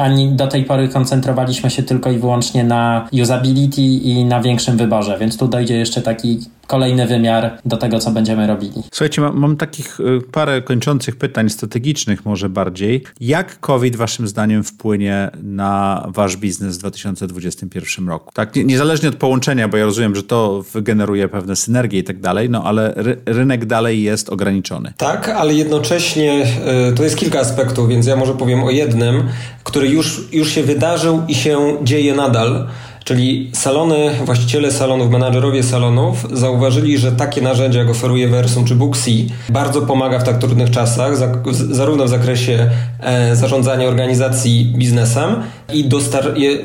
ani 0.00 0.28
do 0.28 0.46
tej 0.46 0.64
pory 0.64 0.88
koncentrowaliśmy 0.88 1.70
się 1.70 1.82
tylko 1.82 2.10
i 2.10 2.18
wyłącznie 2.18 2.64
na 2.64 3.08
usability 3.22 3.82
i 3.82 4.24
na 4.24 4.40
większym 4.40 4.76
wyborze, 4.76 5.18
więc 5.18 5.36
tu 5.36 5.48
dojdzie 5.48 5.76
jeszcze 5.76 6.02
taki 6.02 6.40
kolejny 6.72 7.06
wymiar 7.06 7.58
do 7.64 7.76
tego, 7.76 7.98
co 7.98 8.10
będziemy 8.10 8.46
robili. 8.46 8.82
Słuchajcie, 8.92 9.20
mam, 9.20 9.38
mam 9.38 9.56
takich 9.56 10.00
y, 10.00 10.04
parę 10.32 10.62
kończących 10.62 11.16
pytań 11.16 11.50
strategicznych 11.50 12.24
może 12.24 12.48
bardziej. 12.48 13.02
Jak 13.20 13.60
COVID 13.60 13.96
waszym 13.96 14.28
zdaniem 14.28 14.64
wpłynie 14.64 15.30
na 15.42 16.04
wasz 16.08 16.36
biznes 16.36 16.76
w 16.76 16.80
2021 16.80 18.08
roku? 18.08 18.30
Tak, 18.34 18.56
nie- 18.56 18.64
niezależnie 18.64 19.08
od 19.08 19.16
połączenia, 19.16 19.68
bo 19.68 19.76
ja 19.76 19.84
rozumiem, 19.84 20.16
że 20.16 20.22
to 20.22 20.64
wygeneruje 20.72 21.28
pewne 21.28 21.56
synergie 21.56 21.98
i 21.98 22.04
tak 22.04 22.20
dalej, 22.20 22.50
no 22.50 22.64
ale 22.64 22.92
ry, 22.96 23.16
rynek 23.26 23.64
dalej 23.66 24.02
jest 24.02 24.28
ograniczony. 24.30 24.92
Tak, 24.96 25.28
ale 25.28 25.54
jednocześnie 25.54 26.44
y, 26.90 26.94
to 26.94 27.04
jest 27.04 27.16
kilka 27.16 27.40
aspektów, 27.40 27.88
więc 27.88 28.06
ja 28.06 28.16
może 28.16 28.34
powiem 28.34 28.64
o 28.64 28.70
jednym, 28.70 29.22
który 29.64 29.88
już, 29.88 30.28
już 30.32 30.50
się 30.50 30.62
wydarzył 30.62 31.22
i 31.28 31.34
się 31.34 31.76
dzieje 31.82 32.14
nadal. 32.14 32.68
Czyli 33.12 33.50
salony, 33.52 34.10
właściciele 34.24 34.72
salonów, 34.72 35.10
menadżerowie 35.10 35.62
salonów 35.62 36.26
zauważyli, 36.32 36.98
że 36.98 37.12
takie 37.12 37.42
narzędzia, 37.42 37.78
jak 37.78 37.90
oferuje 37.90 38.28
Versum 38.28 38.64
czy 38.64 38.74
Booksy, 38.74 39.10
bardzo 39.48 39.82
pomaga 39.82 40.18
w 40.18 40.24
tak 40.24 40.38
trudnych 40.38 40.70
czasach, 40.70 41.12
zarówno 41.52 42.04
w 42.04 42.08
zakresie 42.08 42.70
e, 43.00 43.36
zarządzania 43.36 43.88
organizacji 43.88 44.72
biznesem 44.76 45.36
i 45.72 45.88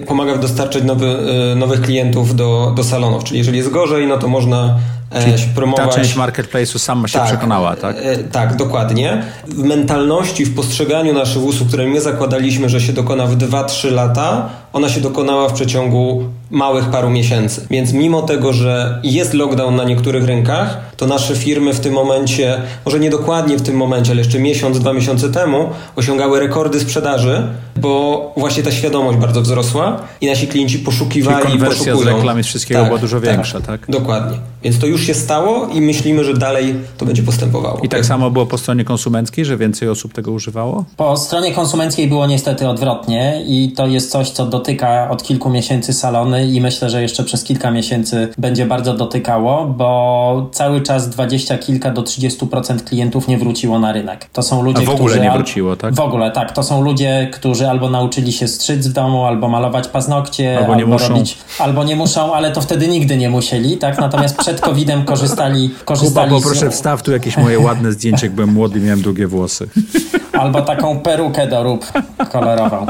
pomaga 0.07 0.35
w 0.35 0.39
dostarczać 0.39 0.83
nowy, 0.83 1.17
e, 1.51 1.55
nowych 1.55 1.81
klientów 1.81 2.35
do, 2.35 2.73
do 2.75 2.83
salonów. 2.83 3.23
Czyli 3.23 3.37
jeżeli 3.37 3.57
jest 3.57 3.69
gorzej, 3.69 4.07
no 4.07 4.17
to 4.17 4.27
można 4.27 4.75
e, 5.15 5.37
się 5.37 5.47
promować. 5.55 5.95
Ta 5.95 6.01
część 6.01 6.15
marketplace'u 6.15 6.79
sama 6.79 7.07
się 7.07 7.19
przekonała, 7.25 7.75
tak? 7.75 7.95
Tak, 8.31 8.55
dokładnie. 8.55 9.23
W 9.47 9.63
mentalności, 9.63 10.45
w 10.45 10.55
postrzeganiu 10.55 11.13
naszych 11.13 11.43
usług, 11.43 11.67
które 11.67 11.87
my 11.87 12.01
zakładaliśmy, 12.01 12.69
że 12.69 12.81
się 12.81 12.93
dokona 12.93 13.25
w 13.25 13.37
2-3 13.37 13.91
lata, 13.91 14.49
ona 14.73 14.89
się 14.89 15.01
dokonała 15.01 15.49
w 15.49 15.53
przeciągu 15.53 16.23
małych 16.51 16.85
paru 16.85 17.09
miesięcy. 17.09 17.67
Więc 17.69 17.93
mimo 17.93 18.21
tego, 18.21 18.53
że 18.53 18.99
jest 19.03 19.33
lockdown 19.33 19.75
na 19.75 19.83
niektórych 19.83 20.25
rynkach, 20.25 20.77
to 20.97 21.07
nasze 21.07 21.35
firmy 21.35 21.73
w 21.73 21.79
tym 21.79 21.93
momencie, 21.93 22.61
może 22.85 22.99
nie 22.99 23.09
dokładnie 23.09 23.57
w 23.57 23.61
tym 23.61 23.75
momencie, 23.77 24.11
ale 24.11 24.21
jeszcze 24.21 24.39
miesiąc, 24.39 24.79
dwa 24.79 24.93
miesiące 24.93 25.29
temu, 25.29 25.69
osiągały 25.95 26.39
rekordy 26.39 26.79
sprzedaży, 26.79 27.47
bo 27.75 28.33
właśnie 28.37 28.63
ta 28.63 28.71
świadomość 28.71 29.17
bardzo 29.17 29.41
wzrosła 29.41 29.99
i 30.21 30.27
nasi 30.27 30.47
klienci 30.47 30.79
poszukiwali 30.79 31.37
Czyli 31.45 31.51
konwersja 31.51 31.83
z 31.83 31.87
poszukują. 31.87 32.15
reklam 32.17 32.39
i 32.39 32.43
z 32.43 32.45
wszystkiego 32.47 32.85
była 32.85 32.97
dużo 32.97 33.19
większa, 33.21 33.61
tak? 33.61 33.81
Dokładnie. 33.89 34.37
Więc 34.63 34.79
to 34.79 34.87
już 34.87 35.03
się 35.07 35.13
stało 35.13 35.67
i 35.67 35.81
myślimy, 35.81 36.23
że 36.23 36.33
dalej 36.33 36.75
to 36.97 37.05
będzie 37.05 37.23
postępowało. 37.23 37.79
I 37.83 37.89
tak 37.89 38.05
samo 38.05 38.31
było 38.31 38.45
po 38.45 38.57
stronie 38.57 38.83
konsumenckiej, 38.85 39.45
że 39.45 39.57
więcej 39.57 39.89
osób 39.89 40.13
tego 40.13 40.31
używało? 40.31 40.85
Po 40.97 41.17
stronie 41.17 41.51
konsumenckiej 41.51 42.07
było 42.07 42.27
niestety 42.27 42.67
odwrotnie 42.69 43.43
i 43.47 43.71
to 43.75 43.87
jest 43.87 44.11
coś, 44.11 44.29
co 44.29 44.45
dotyka 44.57 45.09
od 45.09 45.23
kilku 45.23 45.49
miesięcy 45.49 45.93
salony 45.93 46.47
i 46.47 46.61
myślę, 46.61 46.89
że 46.89 47.01
jeszcze 47.01 47.23
przez 47.23 47.43
kilka 47.43 47.71
miesięcy 47.71 48.27
będzie 48.37 48.65
bardzo 48.65 48.93
dotykało, 48.93 49.65
bo 49.65 50.49
cały 50.51 50.81
czas 50.81 51.09
dwadzieścia 51.09 51.57
kilka 51.57 51.91
do 51.91 52.01
30% 52.01 52.83
klientów 52.83 53.27
nie 53.27 53.37
wróciło 53.37 53.79
na 53.79 53.91
rynek. 53.93 54.25
To 54.33 54.41
są 54.43 54.61
ludzie, 54.63 54.81
A 54.81 54.85
w 54.85 54.89
ogóle 54.89 55.09
którzy 55.09 55.19
nie 55.19 55.31
wróciło, 55.31 55.75
tak? 55.75 55.93
W 55.95 55.99
ogóle, 55.99 56.31
tak. 56.31 56.51
To 56.51 56.63
są 56.63 56.81
ludzie, 56.81 57.29
którzy 57.33 57.69
albo 57.69 57.89
nauczyli 57.89 58.31
się 58.31 58.47
strzyc 58.47 58.87
w 58.87 58.93
domu, 58.93 59.25
albo 59.25 59.47
malować 59.49 59.87
paznokcie, 59.87 60.57
Albo 60.59 60.75
nie 60.75 60.85
muszą. 60.85 61.07
robić, 61.09 61.37
albo 61.59 61.83
nie 61.83 61.95
muszą, 61.95 62.33
ale 62.33 62.51
to 62.51 62.61
wtedy 62.61 62.87
nigdy 62.87 63.17
nie 63.17 63.29
musieli, 63.29 63.77
tak? 63.77 63.99
Natomiast 63.99 64.37
przed 64.37 64.61
COVID-em 64.61 65.05
korzystali, 65.05 65.69
Kuba, 65.69 65.85
korzystali 65.85 66.31
poproszę 66.31 66.71
z, 66.71 66.73
wstaw 66.73 67.03
tu 67.03 67.11
jakieś 67.11 67.37
moje 67.37 67.59
ładne 67.59 67.91
zdjęcie, 67.91 68.25
jak 68.25 68.35
byłem 68.35 68.53
młody 68.53 68.79
miałem 68.79 69.01
długie 69.01 69.27
włosy. 69.27 69.67
Albo 70.33 70.61
taką 70.61 70.99
perukę 70.99 71.47
do 71.47 71.63
rób 71.63 71.91
kolorową. 72.31 72.85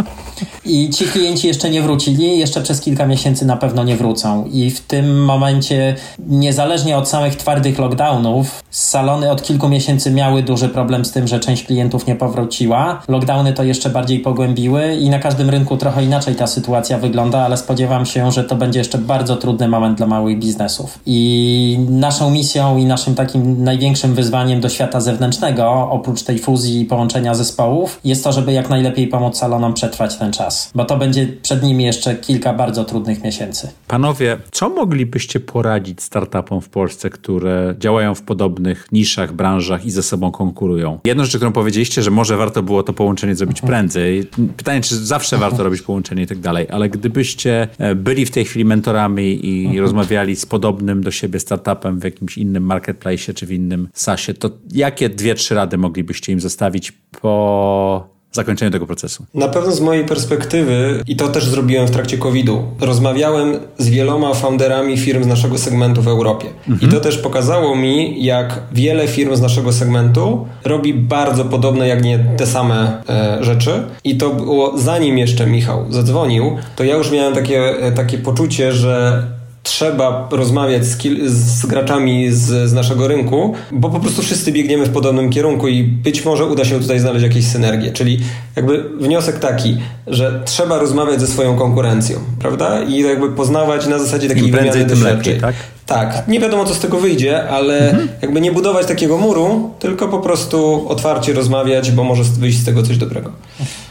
I 0.66 0.90
ci 0.90 1.06
klienci 1.06 1.48
jeszcze 1.48 1.70
nie 1.70 1.82
wrócili, 1.82 2.40
jeszcze 2.40 2.62
przez 2.62 2.82
kilka 2.82 3.06
miesięcy 3.06 3.46
na 3.46 3.58
pewno 3.58 3.84
nie 3.84 3.96
wrócą. 3.96 4.46
I 4.52 4.70
w 4.70 4.82
tym 4.82 5.26
momencie, 5.26 5.96
niezależnie 6.20 6.98
od 6.98 7.10
samych 7.10 7.36
twardych 7.36 7.80
lockdownów, 7.80 8.64
salony 8.72 9.32
od 9.32 9.44
kilku 9.44 9.70
miesięcy 9.70 10.12
miały 10.12 10.44
duży 10.44 10.70
problem 10.70 11.06
z 11.06 11.12
tym, 11.12 11.28
że 11.28 11.40
część 11.40 11.64
klientów 11.64 12.08
nie 12.08 12.16
powróciła. 12.16 13.02
Lockdowny 13.08 13.54
to 13.54 13.64
jeszcze 13.64 13.90
bardziej 13.90 14.20
pogłębiły 14.20 14.96
i 14.96 15.10
na 15.10 15.20
każdym 15.20 15.50
rynku 15.50 15.78
trochę 15.78 16.04
inaczej 16.04 16.36
ta 16.36 16.48
sytuacja 16.48 16.98
wygląda, 16.98 17.40
ale 17.40 17.58
spodziewam 17.58 18.06
się, 18.06 18.32
że 18.32 18.44
to 18.44 18.56
będzie 18.56 18.80
jeszcze 18.80 18.98
bardzo 18.98 19.36
trudny 19.36 19.68
moment 19.68 19.98
dla 19.98 20.08
małych 20.08 20.40
biznesów. 20.40 21.00
I 21.06 21.80
naszą 21.90 22.32
misją 22.32 22.78
i 22.78 22.86
naszym 22.86 23.16
takim 23.16 23.64
największym 23.64 24.14
wyzwaniem 24.14 24.62
do 24.62 24.70
świata 24.70 25.02
zewnętrznego, 25.02 25.90
oprócz 25.92 26.24
tej 26.24 26.40
fuzji 26.40 26.82
i 26.82 26.86
połączenia 26.86 27.27
zespołów, 27.36 28.00
jest 28.04 28.24
to, 28.24 28.32
żeby 28.32 28.54
jak 28.54 28.70
najlepiej 28.70 29.08
pomóc 29.08 29.38
salonom 29.38 29.74
przetrwać 29.74 30.18
ten 30.18 30.34
czas, 30.34 30.72
bo 30.76 30.86
to 30.86 30.98
będzie 30.98 31.28
przed 31.42 31.64
nimi 31.64 31.84
jeszcze 31.84 32.16
kilka 32.16 32.54
bardzo 32.54 32.86
trudnych 32.86 33.24
miesięcy. 33.24 33.70
Panowie, 33.88 34.38
co 34.52 34.70
moglibyście 34.70 35.40
poradzić 35.40 36.02
startupom 36.02 36.62
w 36.62 36.70
Polsce, 36.70 37.10
które 37.10 37.76
działają 37.80 38.16
w 38.16 38.22
podobnych 38.22 38.88
niszach, 38.92 39.34
branżach 39.34 39.86
i 39.86 39.92
ze 39.92 40.04
sobą 40.04 40.32
konkurują? 40.32 41.00
Jedną 41.06 41.24
rzecz, 41.24 41.36
którą 41.36 41.52
powiedzieliście, 41.52 42.04
że 42.04 42.12
może 42.12 42.38
warto 42.38 42.64
było 42.64 42.84
to 42.84 42.94
połączenie 42.94 43.36
zrobić 43.36 43.62
prędzej. 43.62 44.28
Pytanie, 44.58 44.82
czy 44.82 44.96
zawsze 45.06 45.38
warto 45.38 45.64
robić 45.64 45.82
połączenie 45.82 46.24
i 46.24 46.28
tak 46.28 46.40
dalej, 46.40 46.68
ale 46.72 46.90
gdybyście 46.90 47.68
e, 47.78 47.96
byli 47.96 48.26
w 48.26 48.32
tej 48.32 48.46
chwili 48.46 48.66
mentorami 48.66 49.46
i 49.46 49.80
rozmawiali 49.80 50.36
z 50.36 50.46
podobnym 50.46 51.04
do 51.04 51.12
siebie 51.12 51.40
startupem 51.40 52.00
w 52.00 52.04
jakimś 52.04 52.38
innym 52.38 52.64
marketplace 52.64 53.34
czy 53.34 53.46
w 53.46 53.52
innym 53.52 53.90
SaaSie, 53.94 54.34
to 54.34 54.50
jakie 54.72 55.10
dwie, 55.10 55.36
trzy 55.36 55.56
rady 55.56 55.78
moglibyście 55.78 56.32
im 56.34 56.40
zostawić 56.40 56.94
po 57.22 58.18
zakończeniu 58.32 58.72
tego 58.72 58.88
procesu? 58.88 59.26
Na 59.34 59.48
pewno 59.48 59.72
z 59.72 59.82
mojej 59.82 60.06
perspektywy, 60.06 61.04
i 61.08 61.16
to 61.16 61.28
też 61.28 61.48
zrobiłem 61.48 61.88
w 61.88 61.92
trakcie 61.92 62.18
COVID-u, 62.18 62.64
rozmawiałem 62.80 63.60
z 63.78 63.90
wieloma 63.90 64.34
founderami 64.34 64.98
firm 64.98 65.24
z 65.24 65.28
naszego 65.28 65.58
segmentu 65.58 66.02
w 66.02 66.08
Europie. 66.08 66.48
Mhm. 66.70 66.90
I 66.92 66.94
to 66.94 67.00
też 67.00 67.18
pokazało 67.18 67.76
mi, 67.76 68.24
jak 68.24 68.62
wiele 68.72 69.08
firm 69.08 69.36
z 69.36 69.42
naszego 69.42 69.74
segmentu 69.74 70.48
robi 70.64 70.94
bardzo 70.94 71.46
podobne, 71.46 71.88
jak 71.88 72.04
nie 72.04 72.20
te 72.38 72.48
same 72.48 73.04
e, 73.10 73.38
rzeczy. 73.44 73.84
I 74.04 74.18
to 74.18 74.30
było 74.30 74.78
zanim 74.78 75.18
jeszcze 75.18 75.48
Michał 75.48 75.86
zadzwonił, 75.90 76.58
to 76.76 76.84
ja 76.84 76.96
już 76.96 77.12
miałem 77.12 77.34
takie, 77.34 77.60
e, 77.60 77.92
takie 77.92 78.18
poczucie, 78.18 78.74
że 78.74 79.24
trzeba 79.68 80.28
rozmawiać 80.32 80.86
z, 80.86 80.98
z 81.32 81.66
graczami 81.66 82.32
z, 82.32 82.70
z, 82.70 82.74
naszego 82.74 83.08
rynku, 83.08 83.54
bo 83.72 83.90
po 83.90 84.00
prostu 84.00 84.22
wszyscy 84.22 84.52
biegniemy 84.52 84.86
w 84.86 84.90
podobnym 84.90 85.30
kierunku 85.30 85.68
i 85.68 85.84
być 85.84 86.26
może 86.26 86.46
uda 86.46 86.66
się 86.66 86.80
tutaj 86.80 87.00
znaleźć 87.00 87.24
jakieś 87.24 87.48
synergie. 87.48 87.92
Czyli 87.92 88.20
jakby 88.56 88.84
wniosek 89.00 89.40
taki, 89.40 89.78
że 90.08 90.42
trzeba 90.46 90.80
rozmawiać 90.80 91.22
ze 91.22 91.28
swoją 91.28 91.58
konkurencją, 91.58 92.20
prawda? 92.40 92.84
I 92.84 93.00
jakby 93.00 93.32
poznawać 93.32 93.88
na 93.88 94.00
zasadzie 94.00 94.28
takiej 94.28 94.52
wymiany 94.52 94.86
doświadczeń. 94.86 95.40
Tak? 95.40 95.56
Tak, 95.88 96.28
nie 96.28 96.40
wiadomo 96.40 96.66
co 96.66 96.74
z 96.74 96.80
tego 96.80 97.00
wyjdzie, 97.00 97.50
ale 97.50 97.90
mhm. 97.90 98.10
jakby 98.22 98.42
nie 98.42 98.52
budować 98.52 98.88
takiego 98.88 99.18
muru, 99.18 99.72
tylko 99.80 100.08
po 100.08 100.20
prostu 100.20 100.86
otwarcie 100.90 101.34
rozmawiać, 101.34 101.92
bo 101.92 102.04
może 102.04 102.24
wyjść 102.24 102.60
z 102.60 102.66
tego 102.66 102.84
coś 102.84 102.98
dobrego. 102.98 103.32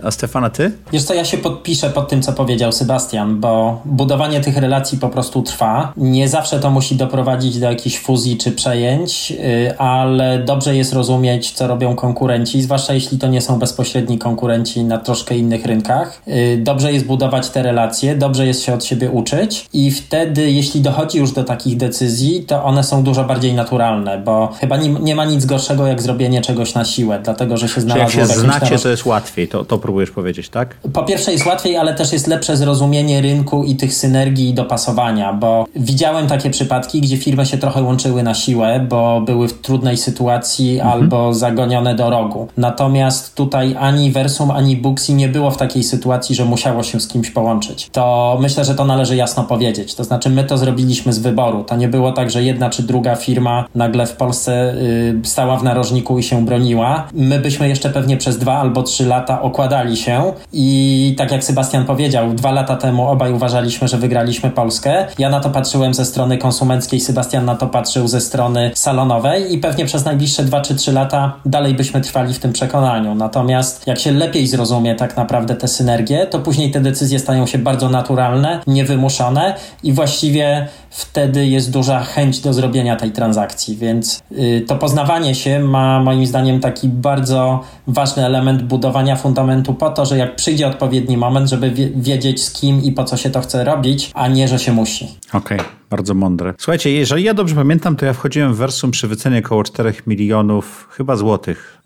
A 0.05 0.11
Stefana, 0.11 0.51
ty? 0.51 0.73
Wiesz 0.93 1.05
co, 1.05 1.15
ja 1.15 1.25
się 1.25 1.39
podpiszę 1.39 1.91
pod 1.91 2.09
tym, 2.09 2.23
co 2.23 2.33
powiedział 2.33 2.73
Sebastian, 2.73 3.41
bo 3.41 3.81
budowanie 3.85 4.41
tych 4.41 4.57
relacji 4.57 4.99
po 4.99 5.09
prostu 5.09 5.43
trwa. 5.43 5.93
Nie 5.97 6.29
zawsze 6.29 6.61
to 6.61 6.71
musi 6.71 6.97
doprowadzić 6.97 7.59
do 7.59 7.67
jakiejś 7.67 7.99
fuzji 7.99 8.37
czy 8.37 8.53
przejęć, 8.53 9.33
y, 9.33 9.79
ale 9.79 10.39
dobrze 10.39 10.77
jest 10.77 10.93
rozumieć, 10.93 11.53
co 11.53 11.67
robią 11.67 11.95
konkurenci, 11.95 12.63
zwłaszcza 12.63 12.95
jeśli 12.95 13.19
to 13.19 13.27
nie 13.27 13.41
są 13.41 13.59
bezpośredni 13.59 14.19
konkurenci 14.19 14.85
na 14.85 14.99
troszkę 14.99 15.37
innych 15.37 15.67
rynkach. 15.67 16.23
Y, 16.29 16.59
dobrze 16.63 16.93
jest 16.93 17.07
budować 17.07 17.51
te 17.51 17.63
relacje, 17.63 18.17
dobrze 18.17 18.47
jest 18.47 18.63
się 18.63 18.75
od 18.75 18.85
siebie 18.85 19.11
uczyć 19.11 19.67
i 19.73 19.91
wtedy, 19.91 20.51
jeśli 20.51 20.81
dochodzi 20.81 21.19
już 21.19 21.33
do 21.33 21.45
takich 21.45 21.77
decyzji, 21.77 21.86
decyzji, 21.87 22.45
to 22.47 22.65
one 22.65 22.85
są 22.85 23.03
dużo 23.03 23.25
bardziej 23.25 23.55
naturalne, 23.55 24.19
bo 24.19 24.49
chyba 24.61 24.77
nie, 24.77 24.89
nie 24.89 25.15
ma 25.15 25.25
nic 25.25 25.47
gorszego 25.47 25.87
jak 25.87 26.03
zrobienie 26.03 26.41
czegoś 26.41 26.75
na 26.75 26.85
siłę, 26.85 27.21
dlatego 27.25 27.57
że 27.57 27.69
się 27.69 27.81
znalazło 27.81 28.11
Czy 28.11 28.19
jak 28.19 28.29
się 28.29 28.35
znacie, 28.35 28.79
to 28.79 28.89
jest 28.89 29.07
łatwiej, 29.07 29.49
to, 29.49 29.65
to 29.65 29.79
próbujesz 29.79 30.11
powiedzieć, 30.11 30.49
tak? 30.49 30.77
Po 30.93 31.03
pierwsze 31.03 31.33
jest 31.33 31.47
łatwiej, 31.47 31.77
ale 31.77 31.95
też 31.95 32.13
jest 32.13 32.27
lepsze 32.27 32.57
zrozumienie 32.57 33.21
rynku 33.21 33.65
i 33.65 33.77
tych 33.77 33.95
synergii 33.95 34.49
i 34.49 34.55
dopasowania, 34.55 35.33
bo 35.33 35.67
widziałem 35.77 36.27
takie 36.27 36.51
przypadki, 36.51 37.01
gdzie 37.01 37.17
firmy 37.17 37.47
się 37.47 37.59
trochę 37.59 37.83
łączyły 37.83 38.23
na 38.23 38.35
siłę, 38.35 38.87
bo 38.89 39.21
były 39.21 39.49
w 39.49 39.61
trudnej 39.61 39.97
sytuacji 39.97 40.79
mhm. 40.79 40.93
albo 40.93 41.35
zagonione 41.35 41.95
do 41.95 42.11
rogu. 42.11 42.49
Natomiast 42.57 43.35
tutaj 43.35 43.77
ani 43.79 44.11
Versum, 44.11 44.51
ani 44.51 44.77
Booksy 44.77 45.13
nie 45.13 45.29
było 45.29 45.51
w 45.51 45.57
takiej 45.57 45.83
sytuacji, 45.83 46.35
że 46.35 46.45
musiało 46.45 46.83
się 46.83 47.01
z 47.01 47.09
kimś 47.09 47.31
połączyć. 47.31 47.89
To 47.93 48.39
myślę, 48.41 48.65
że 48.65 48.75
to 48.75 48.85
należy 48.85 49.17
jasno 49.17 49.45
powiedzieć. 49.45 49.95
To 49.95 50.05
znaczy 50.05 50.31
my 50.31 50.45
to 50.45 50.59
zrobiliśmy 50.59 51.13
z 51.13 51.19
wyboru. 51.19 51.65
To 51.65 51.76
nie 51.77 51.89
było 51.89 52.13
tak, 52.13 52.31
że 52.31 52.43
jedna 52.43 52.71
czy 52.71 52.83
druga 52.83 53.17
firma 53.17 53.65
nagle 53.75 54.07
w 54.07 54.13
Polsce 54.13 54.75
y, 54.75 55.21
stała 55.23 55.57
w 55.57 55.65
narożniku 55.65 56.19
i 56.19 56.23
się 56.23 56.45
broniła. 56.45 57.09
My 57.15 57.39
byśmy 57.39 57.69
jeszcze 57.69 57.91
pewnie 57.91 58.17
przez 58.17 58.39
dwa 58.39 58.59
albo 58.59 58.83
trzy 58.83 59.07
lata 59.07 59.43
okładali 59.43 59.97
się 59.97 60.33
i 60.53 61.15
tak 61.19 61.33
jak 61.33 61.45
Sebastian 61.45 61.85
powiedział, 61.85 62.35
dwa 62.35 62.53
lata 62.53 62.77
temu 62.77 63.09
obaj 63.09 63.33
uważaliśmy, 63.33 63.89
że 63.89 63.99
wygraliśmy 63.99 64.51
Polskę. 64.51 65.07
Ja 65.19 65.31
na 65.31 65.41
to 65.41 65.51
patrzyłem 65.51 65.95
ze 65.95 66.05
strony 66.05 66.39
konsumenckiej, 66.39 67.01
Sebastian 67.01 67.45
na 67.45 67.55
to 67.55 67.67
patrzył 67.67 68.09
ze 68.09 68.21
strony 68.21 68.71
salonowej 68.75 69.55
i 69.55 69.59
pewnie 69.59 69.85
przez 69.85 70.05
najbliższe 70.05 70.45
dwa 70.45 70.61
czy 70.61 70.75
trzy 70.75 70.93
lata 70.93 71.33
dalej 71.45 71.75
byśmy 71.75 72.01
trwali 72.01 72.35
w 72.35 72.39
tym 72.39 72.53
przekonaniu. 72.53 73.15
Natomiast 73.15 73.87
jak 73.87 73.99
się 73.99 74.13
lepiej 74.13 74.47
zrozumie 74.47 74.95
tak 74.95 75.17
naprawdę 75.17 75.57
te 75.57 75.69
synergie, 75.69 76.27
to 76.27 76.39
później 76.39 76.71
te 76.71 76.81
decyzje 76.81 77.19
stają 77.19 77.47
się 77.47 77.59
bardzo 77.59 77.89
naturalne, 77.89 78.61
niewymuszone 78.67 79.55
i 79.83 79.93
właściwie 79.93 80.69
wtedy 80.91 81.47
jest 81.47 81.66
duża 81.71 82.01
chęć 82.01 82.41
do 82.41 82.53
zrobienia 82.53 82.97
tej 82.97 83.13
transakcji, 83.13 83.77
więc 83.77 84.23
y, 84.33 84.65
to 84.69 84.77
poznawanie 84.77 85.35
się 85.35 85.61
ma 85.61 86.01
moim 86.01 86.27
zdaniem 86.27 86.61
taki 86.61 86.89
bardzo 86.89 87.61
ważny 87.87 88.27
element 88.27 88.63
budowania 88.63 89.17
fundamentu 89.17 89.75
po 89.75 89.91
to, 89.91 90.07
że 90.07 90.19
jak 90.19 90.37
przyjdzie 90.37 90.67
odpowiedni 90.67 91.17
moment, 91.17 91.51
żeby 91.51 91.71
wiedzieć 91.97 92.45
z 92.45 92.53
kim 92.53 92.83
i 92.83 92.93
po 92.93 93.05
co 93.05 93.17
się 93.17 93.31
to 93.31 93.41
chce 93.41 93.65
robić, 93.65 94.11
a 94.15 94.29
nie, 94.29 94.49
że 94.49 94.59
się 94.59 94.73
musi. 94.73 95.09
Okej. 95.33 95.59
Okay. 95.59 95.86
Bardzo 95.91 96.15
mądre. 96.15 96.55
Słuchajcie, 96.59 96.93
jeżeli 96.93 97.25
ja 97.25 97.35
dobrze 97.35 97.55
pamiętam, 97.55 97.97
to 97.97 98.07
ja 98.07 98.13
wchodziłem 98.13 98.55
w 98.55 98.57
Versum 98.57 98.91
przy 98.91 99.09
wycenie 99.09 99.39
około 99.39 99.65
4 99.65 99.95
milionów 100.07 100.89
chyba 100.91 101.17
złotych. 101.17 101.79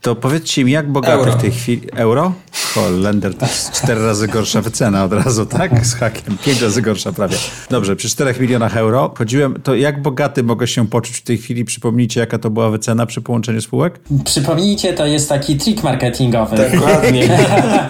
To 0.00 0.14
powiedzcie 0.16 0.64
mi, 0.64 0.72
jak 0.72 0.92
bogaty 0.92 1.14
euro. 1.14 1.32
w 1.32 1.40
tej 1.40 1.50
chwili... 1.50 1.88
Euro? 1.92 2.32
Holender 2.74 3.34
to 3.34 3.46
jest 3.46 3.72
4 3.72 4.04
razy 4.04 4.28
gorsza 4.28 4.60
wycena 4.60 5.04
od 5.04 5.12
razu, 5.12 5.46
tak? 5.46 5.86
Z 5.86 5.94
hakiem. 5.94 6.36
5 6.44 6.62
razy 6.62 6.82
gorsza 6.82 7.12
prawie. 7.12 7.36
Dobrze, 7.70 7.96
przy 7.96 8.08
4 8.08 8.40
milionach 8.40 8.76
euro 8.76 9.14
chodziłem, 9.18 9.54
to 9.62 9.74
jak 9.74 10.02
bogaty 10.02 10.42
mogę 10.42 10.66
się 10.66 10.88
poczuć 10.88 11.16
w 11.16 11.22
tej 11.22 11.38
chwili? 11.38 11.64
Przypomnijcie, 11.64 12.20
jaka 12.20 12.38
to 12.38 12.50
była 12.50 12.70
wycena 12.70 13.06
przy 13.06 13.20
połączeniu 13.20 13.60
spółek? 13.60 14.00
Przypomnijcie, 14.24 14.92
to 14.92 15.06
jest 15.06 15.28
taki 15.28 15.56
trik 15.56 15.82
marketingowy. 15.82 16.56
Dokładnie. 16.56 17.38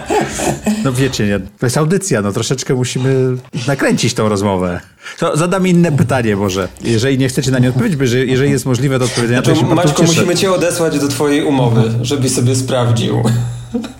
no 0.83 0.93
wiecie, 0.93 1.27
nie, 1.27 1.39
to 1.39 1.65
jest 1.65 1.77
audycja, 1.77 2.21
no 2.21 2.31
troszeczkę 2.31 2.73
musimy 2.73 3.37
nakręcić 3.67 4.13
tą 4.13 4.29
rozmowę. 4.29 4.81
To 5.19 5.37
zadam 5.37 5.67
inne 5.67 5.91
pytanie 5.91 6.35
może. 6.35 6.67
Jeżeli 6.81 7.17
nie 7.17 7.29
chcecie 7.29 7.51
na 7.51 7.59
nie 7.59 7.69
odpowiedzieć, 7.69 7.97
bo 7.97 8.03
jeżeli 8.03 8.51
jest 8.51 8.65
możliwe 8.65 8.99
do 8.99 9.05
odpowiedzenia, 9.05 9.41
to, 9.41 9.51
to 9.51 9.55
się 9.55 9.65
Maćko, 9.65 10.03
musimy 10.03 10.35
cię 10.35 10.51
odesłać 10.51 10.99
do 10.99 11.07
twojej 11.07 11.43
umowy, 11.43 11.81
żebyś 12.01 12.31
sobie 12.31 12.55
sprawdził. 12.55 13.23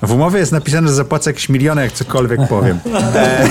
W 0.02 0.12
umowie 0.12 0.40
jest 0.40 0.52
napisane, 0.52 0.88
że 0.88 0.94
zapłacę 0.94 1.30
jakieś 1.30 1.50
miliony, 1.50 1.82
jak 1.82 1.92
cokolwiek 1.92 2.48
powiem. 2.50 2.80
E... 3.16 3.50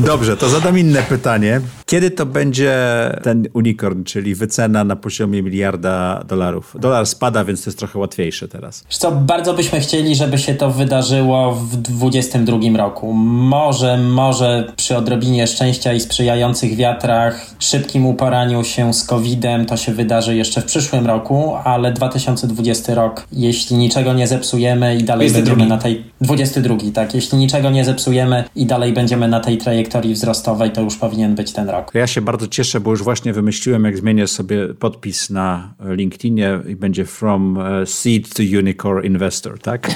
Dobrze, 0.00 0.36
to 0.36 0.48
zadam 0.48 0.78
inne 0.78 1.02
pytanie. 1.02 1.60
Kiedy 1.92 2.10
to 2.10 2.26
będzie 2.26 2.74
ten 3.22 3.46
unicorn, 3.52 4.04
czyli 4.04 4.34
wycena 4.34 4.84
na 4.84 4.96
poziomie 4.96 5.42
miliarda 5.42 6.24
dolarów? 6.28 6.76
Dolar 6.80 7.06
spada, 7.06 7.44
więc 7.44 7.64
to 7.64 7.70
jest 7.70 7.78
trochę 7.78 7.98
łatwiejsze 7.98 8.48
teraz. 8.48 8.84
Co, 8.88 9.12
bardzo 9.12 9.54
byśmy 9.54 9.80
chcieli, 9.80 10.14
żeby 10.14 10.38
się 10.38 10.54
to 10.54 10.70
wydarzyło 10.70 11.52
w 11.54 11.76
2022 11.76 12.78
roku. 12.78 13.12
Może, 13.12 13.98
może 13.98 14.72
przy 14.76 14.96
odrobinie 14.96 15.46
szczęścia 15.46 15.92
i 15.92 16.00
sprzyjających 16.00 16.76
wiatrach, 16.76 17.46
szybkim 17.58 18.06
uporaniu 18.06 18.64
się 18.64 18.94
z 18.94 19.04
COVID-em 19.04 19.66
to 19.66 19.76
się 19.76 19.92
wydarzy 19.92 20.36
jeszcze 20.36 20.60
w 20.60 20.64
przyszłym 20.64 21.06
roku, 21.06 21.54
ale 21.64 21.92
2020 21.92 22.94
rok, 22.94 23.26
jeśli 23.32 23.76
niczego 23.76 24.12
nie 24.12 24.26
zepsujemy 24.26 24.96
i 24.96 25.04
dalej 25.04 25.28
22. 25.28 25.40
będziemy 25.40 25.68
na 25.68 25.78
tej... 25.78 26.04
22, 26.20 26.76
tak. 26.94 27.14
Jeśli 27.14 27.38
niczego 27.38 27.70
nie 27.70 27.84
zepsujemy 27.84 28.44
i 28.56 28.66
dalej 28.66 28.92
będziemy 28.92 29.28
na 29.28 29.40
tej 29.40 29.58
trajektorii 29.58 30.14
wzrostowej, 30.14 30.70
to 30.70 30.80
już 30.80 30.96
powinien 30.96 31.34
być 31.34 31.52
ten 31.52 31.68
rok. 31.68 31.81
Ja 31.94 32.06
się 32.06 32.20
bardzo 32.20 32.48
cieszę, 32.48 32.80
bo 32.80 32.90
już 32.90 33.02
właśnie 33.02 33.32
wymyśliłem, 33.32 33.84
jak 33.84 33.96
zmienię 33.96 34.26
sobie 34.26 34.74
podpis 34.74 35.30
na 35.30 35.74
LinkedInie 35.80 36.60
i 36.68 36.76
będzie 36.76 37.04
from 37.04 37.58
e, 37.58 37.86
seed 37.86 38.34
to 38.34 38.42
unicorn 38.58 39.06
investor, 39.06 39.58
tak? 39.58 39.90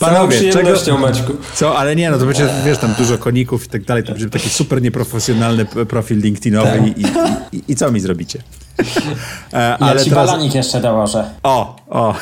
Panowie, 0.00 0.52
czego... 0.52 0.98
Maćku. 0.98 1.32
Co? 1.54 1.78
Ale 1.78 1.96
nie, 1.96 2.10
no 2.10 2.18
to 2.18 2.26
będzie, 2.26 2.48
wiesz, 2.64 2.78
tam 2.78 2.94
dużo 2.98 3.18
koników 3.18 3.66
i 3.66 3.68
tak 3.68 3.84
dalej, 3.84 4.04
to 4.04 4.12
będzie 4.12 4.30
taki 4.30 4.48
super 4.48 4.82
nieprofesjonalny 4.82 5.64
profil 5.64 6.18
LinkedInowy 6.18 6.78
tak. 6.78 6.98
i, 6.98 7.56
i, 7.56 7.62
i, 7.72 7.76
co 7.76 7.92
mi 7.92 8.00
zrobicie? 8.00 8.42
E, 9.52 9.78
ale 9.78 9.96
ja 9.96 10.04
ci 10.04 10.10
teraz... 10.10 10.26
balonik 10.26 10.54
jeszcze 10.54 10.80
dołożę. 10.80 11.30
O, 11.42 11.76
o. 11.88 12.14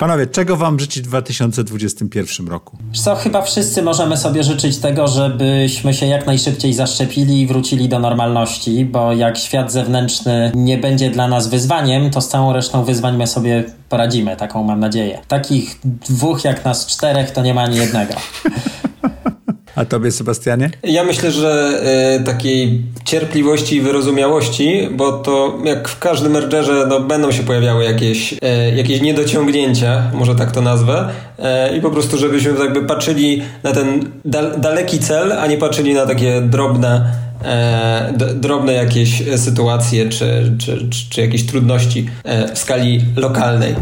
Panowie, 0.00 0.26
czego 0.26 0.56
wam 0.56 0.80
życzyć 0.80 1.04
w 1.04 1.08
2021 1.08 2.48
roku? 2.48 2.78
Co, 2.92 3.14
chyba 3.14 3.42
wszyscy 3.42 3.82
możemy 3.82 4.16
sobie 4.16 4.44
życzyć 4.44 4.78
tego, 4.78 5.08
żebyśmy 5.08 5.94
się 5.94 6.06
jak 6.06 6.26
najszybciej 6.26 6.74
zaszczepili 6.74 7.40
i 7.40 7.46
wrócili 7.46 7.88
do 7.88 7.98
normalności, 7.98 8.84
bo 8.84 9.12
jak 9.12 9.38
świat 9.38 9.72
zewnętrzny 9.72 10.52
nie 10.54 10.78
będzie 10.78 11.10
dla 11.10 11.28
nas 11.28 11.48
wyzwaniem, 11.48 12.10
to 12.10 12.20
z 12.20 12.28
całą 12.28 12.52
resztą 12.52 12.84
wyzwań 12.84 13.16
my 13.16 13.26
sobie 13.26 13.64
poradzimy, 13.88 14.36
taką 14.36 14.64
mam 14.64 14.80
nadzieję. 14.80 15.18
Takich 15.28 15.80
dwóch 15.84 16.44
jak 16.44 16.64
nas 16.64 16.86
czterech 16.86 17.30
to 17.30 17.42
nie 17.42 17.54
ma 17.54 17.62
ani 17.62 17.76
jednego. 17.76 18.14
A 19.80 19.84
tobie, 19.84 20.12
Sebastianie? 20.12 20.70
Ja 20.82 21.04
myślę, 21.04 21.30
że 21.30 21.80
y, 22.20 22.24
takiej 22.24 22.82
cierpliwości 23.04 23.76
i 23.76 23.80
wyrozumiałości, 23.80 24.88
bo 24.92 25.12
to 25.12 25.58
jak 25.64 25.88
w 25.88 25.98
każdym 25.98 26.32
mergerze 26.32 26.86
no, 26.88 27.00
będą 27.00 27.32
się 27.32 27.42
pojawiały 27.42 27.84
jakieś, 27.84 28.32
y, 28.32 28.36
jakieś 28.76 29.00
niedociągnięcia, 29.00 30.10
może 30.14 30.34
tak 30.34 30.52
to 30.52 30.60
nazwę, 30.60 31.08
y, 31.38 31.76
i 31.76 31.80
po 31.80 31.90
prostu 31.90 32.18
żebyśmy 32.18 32.58
jakby 32.58 32.82
patrzyli 32.82 33.42
na 33.62 33.72
ten 33.72 34.10
dal 34.24 34.60
daleki 34.60 34.98
cel, 34.98 35.32
a 35.32 35.46
nie 35.46 35.58
patrzyli 35.58 35.94
na 35.94 36.06
takie 36.06 36.40
drobne 36.40 37.12
drobne 38.34 38.72
jakieś 38.72 39.22
sytuacje 39.36 40.08
czy, 40.08 40.52
czy, 40.58 40.88
czy, 40.90 41.10
czy 41.10 41.20
jakieś 41.20 41.46
trudności 41.46 42.06
w 42.54 42.58
skali 42.58 43.04
lokalnej. 43.16 43.74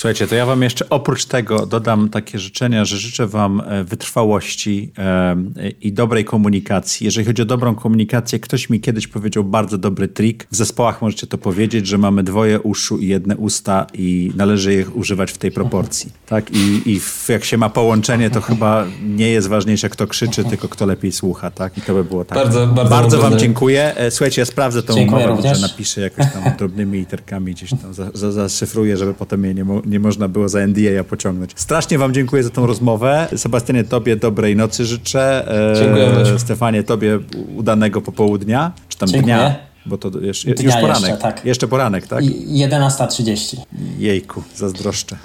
Słuchajcie, 0.00 0.26
to 0.26 0.34
ja 0.34 0.46
wam 0.46 0.62
jeszcze 0.62 0.88
oprócz 0.88 1.24
tego 1.24 1.66
dodam 1.66 2.08
takie 2.08 2.38
życzenia, 2.38 2.84
że 2.84 2.96
życzę 2.96 3.26
wam 3.26 3.62
e, 3.66 3.84
wytrwałości 3.84 4.92
e, 4.98 5.36
i 5.80 5.92
dobrej 5.92 6.24
komunikacji. 6.24 7.04
Jeżeli 7.04 7.26
chodzi 7.26 7.42
o 7.42 7.44
dobrą 7.44 7.74
komunikację, 7.74 8.38
ktoś 8.38 8.70
mi 8.70 8.80
kiedyś 8.80 9.06
powiedział 9.06 9.44
bardzo 9.44 9.78
dobry 9.78 10.08
trik. 10.08 10.46
W 10.50 10.56
zespołach 10.56 11.02
możecie 11.02 11.26
to 11.26 11.38
powiedzieć, 11.38 11.86
że 11.86 11.98
mamy 11.98 12.22
dwoje 12.22 12.60
uszu 12.60 12.98
i 12.98 13.06
jedne 13.06 13.36
usta 13.36 13.86
i 13.94 14.32
należy 14.36 14.74
ich 14.74 14.96
używać 14.96 15.32
w 15.32 15.38
tej 15.38 15.50
proporcji. 15.50 16.12
Tak? 16.26 16.50
I, 16.50 16.82
i 16.90 17.00
jak 17.28 17.44
się 17.44 17.56
ma 17.56 17.68
połączenie, 17.68 18.30
to 18.30 18.40
chyba 18.40 18.86
nie 19.02 19.28
jest 19.28 19.48
ważniejsze, 19.48 19.88
kto 19.88 20.06
krzyczy, 20.06 20.44
tylko 20.44 20.68
kto 20.68 20.86
lepiej 20.86 21.12
słucha. 21.12 21.50
Tak? 21.50 21.78
I 21.78 21.80
to 21.80 21.94
by 21.94 22.04
było 22.04 22.24
tak. 22.24 22.38
Bardzo, 22.38 22.66
bardzo, 22.66 22.90
bardzo 22.90 23.18
wam 23.18 23.38
dziękuję. 23.38 23.96
E, 23.96 24.10
słuchajcie, 24.10 24.42
ja 24.42 24.46
sprawdzę 24.46 24.82
tą 24.82 24.94
dziękuję 24.94 25.26
umowę, 25.26 25.48
może 25.48 25.60
napiszę 25.60 26.00
jakoś 26.00 26.26
tam 26.32 26.42
drobnymi 26.58 26.98
literkami, 26.98 27.52
gdzieś 27.52 27.70
tam 27.70 28.10
zaszyfruję, 28.14 28.96
żeby 28.96 29.14
potem 29.14 29.44
jej 29.44 29.54
nie, 29.54 29.64
mo 29.64 29.82
nie 29.90 30.00
można 30.00 30.28
było 30.28 30.48
za 30.48 30.66
NDA 30.66 31.04
pociągnąć. 31.08 31.50
Strasznie 31.54 31.98
wam 31.98 32.14
dziękuję 32.14 32.42
za 32.42 32.50
tą 32.50 32.66
rozmowę. 32.66 33.28
Sebastianie, 33.36 33.84
tobie 33.84 34.16
dobrej 34.16 34.56
nocy 34.56 34.84
życzę. 34.84 35.48
E, 35.72 35.76
dziękuję. 35.76 36.38
Stefanie, 36.38 36.82
tobie 36.82 37.18
udanego 37.56 38.00
popołudnia, 38.00 38.72
czy 38.88 38.98
tam 38.98 39.08
dziękuję. 39.08 39.34
dnia. 39.34 39.70
Bo 39.86 39.98
to 39.98 40.08
już, 40.08 40.44
już 40.44 40.74
poranek. 40.74 41.10
Jeszcze, 41.10 41.16
tak. 41.16 41.44
jeszcze 41.44 41.68
poranek, 41.68 42.06
tak? 42.06 42.24
11.30. 42.24 43.56
Jejku, 43.98 44.42
zazdroszczę. 44.56 45.16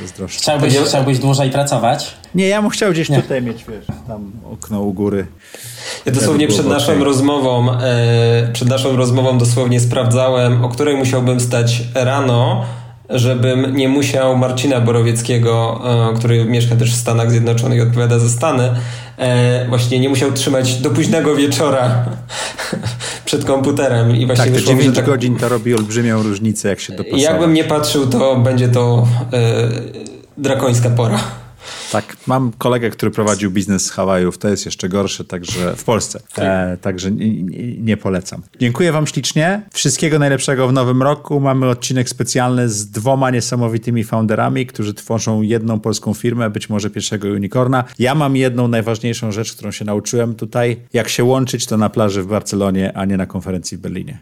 zazdroszczę. 0.00 0.40
Chciałbyś, 0.40 0.76
chciałbyś 0.78 1.18
dłużej 1.18 1.50
pracować? 1.50 2.14
Nie, 2.34 2.48
ja 2.48 2.62
bym 2.62 2.70
chciał 2.70 2.92
gdzieś 2.92 3.08
Nie. 3.08 3.22
tutaj 3.22 3.42
mieć, 3.42 3.64
wiesz, 3.68 3.86
tam 4.06 4.32
okno 4.52 4.80
u 4.80 4.92
góry. 4.92 5.26
Ja 6.06 6.12
dosłownie 6.12 6.48
przed 6.48 6.66
naszą 6.66 6.92
okay. 6.92 7.04
rozmową, 7.04 7.72
e, 7.72 8.50
przed 8.52 8.68
naszą 8.68 8.96
rozmową 8.96 9.38
dosłownie 9.38 9.80
sprawdzałem, 9.80 10.64
o 10.64 10.68
której 10.68 10.96
musiałbym 10.96 11.40
stać 11.40 11.82
rano, 11.94 12.64
żebym 13.10 13.76
nie 13.76 13.88
musiał 13.88 14.38
Marcina 14.38 14.80
Borowieckiego, 14.80 15.82
e, 16.12 16.18
który 16.18 16.44
mieszka 16.44 16.76
też 16.76 16.94
w 16.94 16.96
Stanach 16.96 17.30
Zjednoczonych 17.30 17.78
i 17.78 17.82
odpowiada 17.82 18.18
za 18.18 18.28
Stany, 18.28 18.70
e, 19.18 19.68
właśnie 19.68 20.00
nie 20.00 20.08
musiał 20.08 20.32
trzymać 20.32 20.74
do 20.74 20.90
późnego 20.90 21.36
wieczora 21.36 22.04
przed 23.24 23.44
komputerem. 23.44 24.16
I 24.16 24.26
właśnie 24.26 24.44
tak, 24.44 24.54
te 24.54 24.62
9 24.62 24.96
tak, 24.96 25.06
godzin 25.06 25.36
to 25.36 25.48
robi 25.48 25.74
olbrzymią 25.74 26.22
różnicę, 26.22 26.68
jak 26.68 26.80
się 26.80 26.92
dopasować. 26.92 27.22
Jakbym 27.22 27.54
nie 27.54 27.64
patrzył, 27.64 28.06
to 28.06 28.36
będzie 28.36 28.68
to 28.68 29.06
e, 29.32 29.68
drakońska 30.38 30.90
pora. 30.90 31.45
Tak, 31.92 32.16
mam 32.26 32.52
kolegę, 32.58 32.90
który 32.90 33.10
prowadził 33.10 33.50
biznes 33.50 33.84
z 33.84 33.90
Hawajów, 33.90 34.38
to 34.38 34.48
jest 34.48 34.64
jeszcze 34.64 34.88
gorsze, 34.88 35.24
także 35.24 35.76
w 35.76 35.84
Polsce, 35.84 36.20
e, 36.38 36.76
także 36.76 37.10
nie, 37.10 37.42
nie, 37.78 37.96
polecam. 37.96 38.42
Dziękuję 38.60 38.92
wam 38.92 39.06
ślicznie, 39.06 39.62
wszystkiego 39.72 40.18
najlepszego 40.18 40.68
w 40.68 40.72
nowym 40.72 41.02
roku. 41.02 41.40
Mamy 41.40 41.68
odcinek 41.68 42.08
specjalny 42.08 42.68
z 42.68 42.90
dwoma 42.90 43.30
niesamowitymi 43.30 44.04
founderami, 44.04 44.66
którzy 44.66 44.94
tworzą 44.94 45.42
jedną 45.42 45.80
polską 45.80 46.14
firmę, 46.14 46.50
być 46.50 46.68
może 46.68 46.90
pierwszego 46.90 47.28
unicorna. 47.28 47.84
Ja 47.98 48.14
mam 48.14 48.36
jedną 48.36 48.68
najważniejszą 48.68 49.32
rzecz, 49.32 49.52
którą 49.52 49.70
się 49.70 49.84
nauczyłem 49.84 50.34
tutaj, 50.34 50.76
jak 50.92 51.08
się 51.08 51.24
łączyć 51.24 51.66
to 51.66 51.76
na 51.76 51.90
plaży 51.90 52.22
w 52.22 52.26
Barcelonie, 52.26 52.92
a 52.96 53.04
nie 53.04 53.16
na 53.16 53.26
konferencji 53.26 53.76
w 53.76 53.80
Berlinie. 53.80 54.18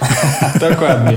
Dokładnie. 0.70 1.16